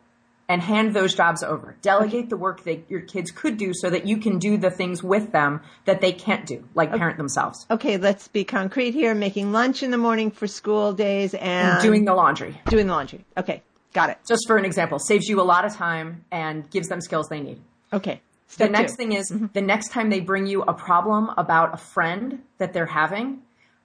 and 0.49 0.61
hand 0.61 0.94
those 0.94 1.14
jobs 1.14 1.42
over. 1.42 1.76
Delegate 1.82 2.28
the 2.28 2.37
work 2.37 2.64
that 2.64 2.84
your 2.88 3.00
kids 3.00 3.30
could 3.30 3.56
do 3.56 3.72
so 3.75 3.88
that 3.90 4.06
you 4.06 4.18
can 4.18 4.38
do 4.38 4.56
the 4.56 4.70
things 4.70 5.02
with 5.02 5.32
them 5.32 5.61
that 5.84 6.00
they 6.00 6.12
can't 6.12 6.46
do, 6.46 6.64
like 6.75 6.90
okay. 6.90 6.99
parent 6.99 7.16
themselves. 7.16 7.66
Okay, 7.70 7.96
let's 7.96 8.28
be 8.28 8.44
concrete 8.44 8.92
here. 8.92 9.14
Making 9.14 9.52
lunch 9.52 9.82
in 9.82 9.90
the 9.90 9.99
morning 9.99 10.30
for 10.30 10.46
school 10.46 10.92
days 10.92 11.34
and, 11.34 11.72
and 11.72 11.82
doing 11.82 12.04
the 12.04 12.14
laundry. 12.14 12.61
Doing 12.66 12.87
the 12.87 12.92
laundry. 12.92 13.25
Okay, 13.37 13.62
got 13.92 14.11
it. 14.11 14.18
Just 14.26 14.46
for 14.46 14.56
an 14.56 14.64
example, 14.64 14.99
saves 14.99 15.28
you 15.28 15.40
a 15.40 15.42
lot 15.42 15.64
of 15.64 15.75
time 15.75 16.25
and 16.30 16.68
gives 16.70 16.88
them 16.88 17.00
skills 17.00 17.28
they 17.28 17.40
need. 17.40 17.61
Okay. 17.92 18.20
Step 18.49 18.68
the 18.68 18.72
next 18.72 18.92
two. 18.92 18.96
thing 18.96 19.12
is 19.12 19.30
mm-hmm. 19.30 19.46
the 19.54 19.62
next 19.62 19.92
time 19.92 20.11
they 20.11 20.20
bring 20.20 20.46
you 20.46 20.62
a 20.62 20.75
problem 20.75 21.30
about 21.38 21.72
a 21.72 21.78
friend 21.78 22.42
that 22.58 22.75
they're 22.75 22.84
having, 22.84 23.40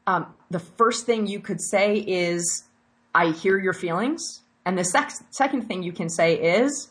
um, 0.05 0.33
the 0.49 0.59
first 0.59 1.05
thing 1.05 1.27
you 1.27 1.39
could 1.39 1.61
say 1.61 1.95
is, 1.97 2.63
I 3.15 3.31
hear 3.31 3.57
your 3.57 3.73
feelings 3.73 4.41
and 4.67 4.77
the 4.77 4.83
sec- 4.83 5.13
second 5.29 5.62
thing 5.62 5.81
you 5.81 5.93
can 5.93 6.09
say 6.09 6.36
is, 6.36 6.89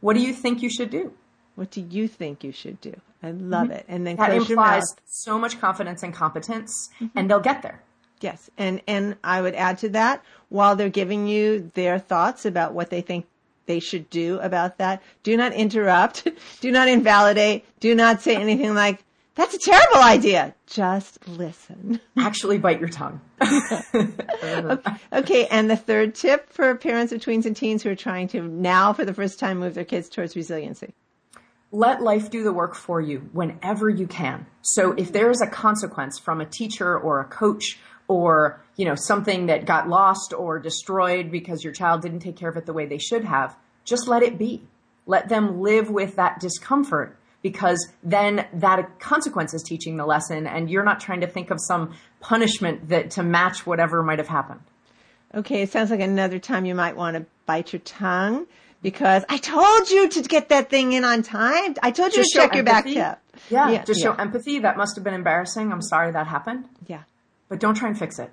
what 0.00 0.14
do 0.16 0.22
you 0.22 0.34
think 0.34 0.62
you 0.62 0.68
should 0.68 0.90
do? 0.90 1.14
What 1.54 1.70
do 1.70 1.80
you 1.80 2.08
think 2.08 2.44
you 2.44 2.52
should 2.52 2.78
do? 2.82 2.94
I 3.22 3.30
love 3.30 3.68
mm-hmm. 3.68 3.72
it. 3.72 3.86
And 3.88 4.06
then 4.06 4.16
that 4.16 4.34
implies 4.34 4.94
so 5.06 5.38
much 5.38 5.58
confidence 5.58 6.02
and 6.02 6.12
competence, 6.12 6.90
mm-hmm. 7.00 7.18
and 7.18 7.30
they'll 7.30 7.40
get 7.40 7.62
there. 7.62 7.82
Yes, 8.20 8.50
and 8.58 8.82
and 8.86 9.16
I 9.24 9.40
would 9.40 9.54
add 9.54 9.78
to 9.78 9.88
that 9.90 10.22
while 10.50 10.76
they're 10.76 10.90
giving 10.90 11.26
you 11.26 11.70
their 11.72 11.98
thoughts 11.98 12.44
about 12.44 12.74
what 12.74 12.90
they 12.90 13.00
think 13.00 13.26
they 13.64 13.80
should 13.80 14.10
do 14.10 14.38
about 14.40 14.76
that. 14.76 15.02
Do 15.22 15.38
not 15.38 15.54
interrupt. 15.54 16.28
do 16.60 16.70
not 16.70 16.86
invalidate. 16.86 17.64
Do 17.80 17.94
not 17.94 18.20
say 18.20 18.36
anything 18.36 18.74
like, 18.74 19.02
that's 19.36 19.54
a 19.54 19.58
terrible 19.58 20.02
idea. 20.02 20.54
Just 20.66 21.28
listen. 21.28 22.00
Actually 22.18 22.56
bite 22.56 22.80
your 22.80 22.88
tongue. 22.88 23.20
okay. 23.94 24.92
okay. 25.12 25.46
And 25.48 25.70
the 25.70 25.76
third 25.76 26.14
tip 26.14 26.50
for 26.50 26.74
parents 26.74 27.12
of 27.12 27.20
tweens 27.20 27.44
and 27.44 27.54
teens 27.54 27.82
who 27.82 27.90
are 27.90 27.96
trying 27.96 28.28
to 28.28 28.40
now 28.40 28.94
for 28.94 29.04
the 29.04 29.12
first 29.12 29.38
time 29.38 29.58
move 29.58 29.74
their 29.74 29.84
kids 29.84 30.08
towards 30.08 30.34
resiliency. 30.34 30.94
Let 31.70 32.00
life 32.00 32.30
do 32.30 32.42
the 32.44 32.52
work 32.52 32.74
for 32.74 32.98
you 32.98 33.28
whenever 33.32 33.90
you 33.90 34.06
can. 34.06 34.46
So 34.62 34.92
if 34.92 35.12
there 35.12 35.30
is 35.30 35.42
a 35.42 35.46
consequence 35.46 36.18
from 36.18 36.40
a 36.40 36.46
teacher 36.46 36.98
or 36.98 37.20
a 37.20 37.24
coach 37.24 37.78
or, 38.08 38.64
you 38.76 38.86
know, 38.86 38.94
something 38.94 39.46
that 39.46 39.66
got 39.66 39.86
lost 39.86 40.32
or 40.32 40.58
destroyed 40.58 41.30
because 41.30 41.62
your 41.62 41.74
child 41.74 42.00
didn't 42.00 42.20
take 42.20 42.36
care 42.36 42.48
of 42.48 42.56
it 42.56 42.64
the 42.64 42.72
way 42.72 42.86
they 42.86 42.98
should 42.98 43.24
have, 43.24 43.54
just 43.84 44.08
let 44.08 44.22
it 44.22 44.38
be. 44.38 44.62
Let 45.04 45.28
them 45.28 45.60
live 45.60 45.90
with 45.90 46.16
that 46.16 46.40
discomfort 46.40 47.18
because 47.46 47.86
then 48.02 48.44
that 48.54 48.98
consequence 48.98 49.54
is 49.54 49.62
teaching 49.62 49.96
the 49.96 50.04
lesson 50.04 50.48
and 50.48 50.68
you're 50.68 50.82
not 50.82 50.98
trying 50.98 51.20
to 51.20 51.28
think 51.28 51.52
of 51.52 51.60
some 51.60 51.94
punishment 52.18 52.88
that 52.88 53.12
to 53.12 53.22
match 53.22 53.64
whatever 53.64 54.02
might 54.02 54.18
have 54.18 54.26
happened. 54.26 54.58
Okay, 55.32 55.62
it 55.62 55.70
sounds 55.70 55.92
like 55.92 56.00
another 56.00 56.40
time 56.40 56.64
you 56.64 56.74
might 56.74 56.96
want 56.96 57.16
to 57.16 57.24
bite 57.46 57.72
your 57.72 57.78
tongue 57.82 58.48
because 58.82 59.24
I 59.28 59.36
told 59.36 59.88
you 59.90 60.08
to 60.08 60.22
get 60.22 60.48
that 60.48 60.70
thing 60.70 60.92
in 60.92 61.04
on 61.04 61.22
time. 61.22 61.76
I 61.84 61.92
told 61.92 62.14
you 62.14 62.22
just 62.22 62.32
to 62.32 62.38
check 62.38 62.56
empathy. 62.56 62.56
your 62.56 63.04
back 63.04 63.20
tip. 63.20 63.40
Yeah, 63.48 63.70
yeah 63.70 63.84
just 63.84 64.00
yeah. 64.00 64.06
show 64.06 64.14
empathy. 64.16 64.58
That 64.58 64.76
must 64.76 64.96
have 64.96 65.04
been 65.04 65.14
embarrassing. 65.14 65.70
I'm 65.70 65.82
sorry 65.82 66.10
that 66.10 66.26
happened. 66.26 66.64
Yeah. 66.88 67.04
But 67.48 67.60
don't 67.60 67.76
try 67.76 67.88
and 67.88 67.96
fix 67.96 68.18
it. 68.18 68.32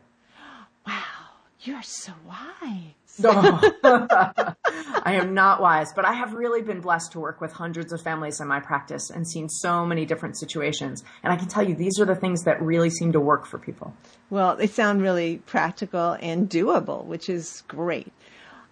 You're 1.65 1.81
so 1.81 2.11
wise. 2.27 2.93
I 3.23 5.13
am 5.15 5.33
not 5.33 5.61
wise, 5.61 5.93
but 5.93 6.03
I 6.03 6.11
have 6.11 6.33
really 6.33 6.61
been 6.61 6.81
blessed 6.81 7.13
to 7.13 7.21
work 7.21 7.39
with 7.39 7.53
hundreds 7.53 7.93
of 7.93 8.01
families 8.01 8.41
in 8.41 8.49
my 8.49 8.59
practice 8.59 9.09
and 9.09 9.25
seen 9.25 9.47
so 9.47 9.85
many 9.85 10.05
different 10.05 10.37
situations. 10.37 11.05
And 11.23 11.31
I 11.31 11.37
can 11.37 11.47
tell 11.47 11.65
you, 11.65 11.73
these 11.73 12.01
are 12.01 12.05
the 12.05 12.15
things 12.15 12.43
that 12.43 12.61
really 12.61 12.89
seem 12.89 13.13
to 13.13 13.19
work 13.21 13.45
for 13.45 13.59
people. 13.59 13.93
Well, 14.29 14.57
they 14.57 14.67
sound 14.67 15.01
really 15.01 15.37
practical 15.37 16.17
and 16.21 16.49
doable, 16.49 17.05
which 17.05 17.29
is 17.29 17.63
great. 17.69 18.11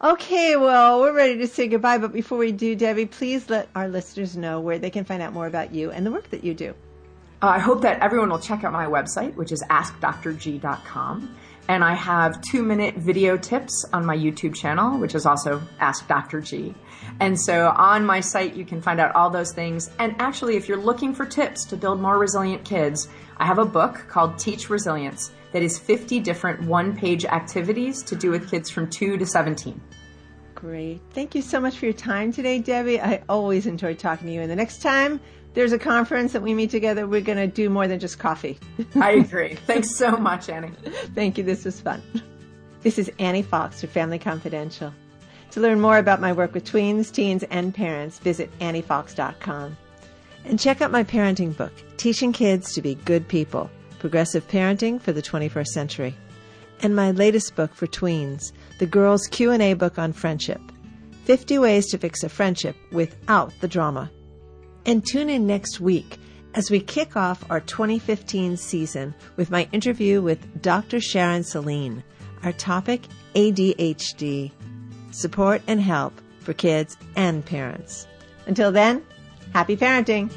Okay, 0.03 0.57
well, 0.57 0.99
we're 0.99 1.13
ready 1.13 1.37
to 1.37 1.47
say 1.47 1.67
goodbye, 1.67 1.99
but 1.99 2.11
before 2.11 2.39
we 2.39 2.51
do, 2.51 2.75
Debbie, 2.75 3.05
please 3.05 3.49
let 3.49 3.69
our 3.73 3.87
listeners 3.87 4.35
know 4.35 4.59
where 4.59 4.79
they 4.79 4.89
can 4.89 5.05
find 5.05 5.21
out 5.21 5.31
more 5.31 5.47
about 5.47 5.73
you 5.73 5.91
and 5.91 6.05
the 6.05 6.11
work 6.11 6.29
that 6.31 6.43
you 6.43 6.53
do. 6.53 6.73
Uh, 7.41 7.47
I 7.47 7.59
hope 7.59 7.81
that 7.81 8.01
everyone 8.01 8.29
will 8.29 8.39
check 8.39 8.63
out 8.63 8.73
my 8.73 8.85
website, 8.85 9.35
which 9.35 9.51
is 9.51 9.63
askdrg.com. 9.69 11.35
And 11.67 11.83
I 11.83 11.93
have 11.93 12.41
two 12.41 12.63
minute 12.63 12.95
video 12.95 13.37
tips 13.37 13.85
on 13.93 14.05
my 14.05 14.17
YouTube 14.17 14.55
channel, 14.55 14.97
which 14.99 15.15
is 15.15 15.25
also 15.25 15.61
Ask 15.79 16.07
Dr. 16.07 16.41
G. 16.41 16.73
And 17.19 17.39
so 17.39 17.69
on 17.69 18.05
my 18.05 18.19
site, 18.19 18.55
you 18.55 18.65
can 18.65 18.81
find 18.81 18.99
out 18.99 19.15
all 19.15 19.29
those 19.29 19.53
things. 19.53 19.89
And 19.99 20.15
actually, 20.19 20.55
if 20.55 20.67
you're 20.67 20.77
looking 20.77 21.13
for 21.13 21.25
tips 21.25 21.65
to 21.65 21.77
build 21.77 22.01
more 22.01 22.17
resilient 22.17 22.65
kids, 22.65 23.07
I 23.37 23.45
have 23.45 23.59
a 23.59 23.65
book 23.65 24.05
called 24.07 24.37
Teach 24.37 24.69
Resilience 24.69 25.31
that 25.51 25.63
is 25.63 25.77
50 25.77 26.19
different 26.19 26.61
one 26.63 26.95
page 26.95 27.25
activities 27.25 28.03
to 28.03 28.15
do 28.15 28.31
with 28.31 28.49
kids 28.49 28.69
from 28.69 28.89
2 28.89 29.17
to 29.17 29.25
17. 29.25 29.79
Great. 30.55 31.01
Thank 31.11 31.33
you 31.33 31.41
so 31.41 31.59
much 31.59 31.77
for 31.79 31.85
your 31.85 31.93
time 31.93 32.31
today, 32.31 32.59
Debbie. 32.59 33.01
I 33.01 33.23
always 33.27 33.65
enjoy 33.65 33.95
talking 33.95 34.27
to 34.27 34.33
you. 34.33 34.41
And 34.41 34.51
the 34.51 34.55
next 34.55 34.81
time 34.81 35.19
there's 35.53 35.73
a 35.73 35.79
conference 35.79 36.33
that 36.33 36.41
we 36.41 36.53
meet 36.53 36.69
together, 36.69 37.07
we're 37.07 37.21
going 37.21 37.37
to 37.37 37.47
do 37.47 37.69
more 37.69 37.87
than 37.87 37.99
just 37.99 38.19
coffee. 38.19 38.57
I 38.95 39.11
agree. 39.11 39.55
Thanks 39.55 39.95
so 39.95 40.11
much, 40.11 40.49
Annie. 40.49 40.71
Thank 41.13 41.37
you. 41.37 41.43
This 41.43 41.65
was 41.65 41.81
fun. 41.81 42.01
This 42.81 42.97
is 42.97 43.11
Annie 43.19 43.43
Fox 43.43 43.81
for 43.81 43.87
Family 43.87 44.17
Confidential. 44.17 44.93
To 45.51 45.59
learn 45.59 45.81
more 45.81 45.97
about 45.97 46.21
my 46.21 46.31
work 46.31 46.53
with 46.53 46.63
tweens, 46.63 47.11
teens, 47.11 47.43
and 47.43 47.75
parents, 47.75 48.19
visit 48.19 48.49
anniefox.com. 48.59 49.77
And 50.45 50.59
check 50.59 50.81
out 50.81 50.91
my 50.91 51.03
parenting 51.03 51.55
book, 51.55 51.73
Teaching 51.97 52.31
Kids 52.31 52.73
to 52.73 52.81
Be 52.81 52.95
Good 52.95 53.27
People, 53.27 53.69
Progressive 53.99 54.47
Parenting 54.47 54.99
for 54.99 55.11
the 55.11 55.21
21st 55.21 55.67
Century. 55.67 56.15
And 56.81 56.95
my 56.95 57.11
latest 57.11 57.55
book 57.55 57.75
for 57.75 57.85
tweens, 57.85 58.53
the 58.79 58.87
Girls 58.87 59.27
Q&A 59.27 59.73
book 59.73 59.99
on 59.99 60.13
friendship, 60.13 60.61
50 61.25 61.59
Ways 61.59 61.87
to 61.91 61.97
Fix 61.99 62.23
a 62.23 62.29
Friendship 62.29 62.75
Without 62.91 63.53
the 63.59 63.67
Drama. 63.67 64.09
And 64.85 65.05
tune 65.05 65.29
in 65.29 65.45
next 65.45 65.79
week 65.79 66.17
as 66.53 66.71
we 66.71 66.79
kick 66.79 67.15
off 67.15 67.43
our 67.49 67.59
2015 67.61 68.57
season 68.57 69.13
with 69.35 69.51
my 69.51 69.67
interview 69.71 70.21
with 70.21 70.61
Dr. 70.61 70.99
Sharon 70.99 71.43
Saline. 71.43 72.03
Our 72.43 72.51
topic 72.51 73.03
ADHD 73.35 74.51
support 75.11 75.61
and 75.67 75.79
help 75.79 76.19
for 76.39 76.53
kids 76.53 76.97
and 77.15 77.45
parents. 77.45 78.07
Until 78.47 78.71
then, 78.71 79.05
happy 79.53 79.77
parenting! 79.77 80.31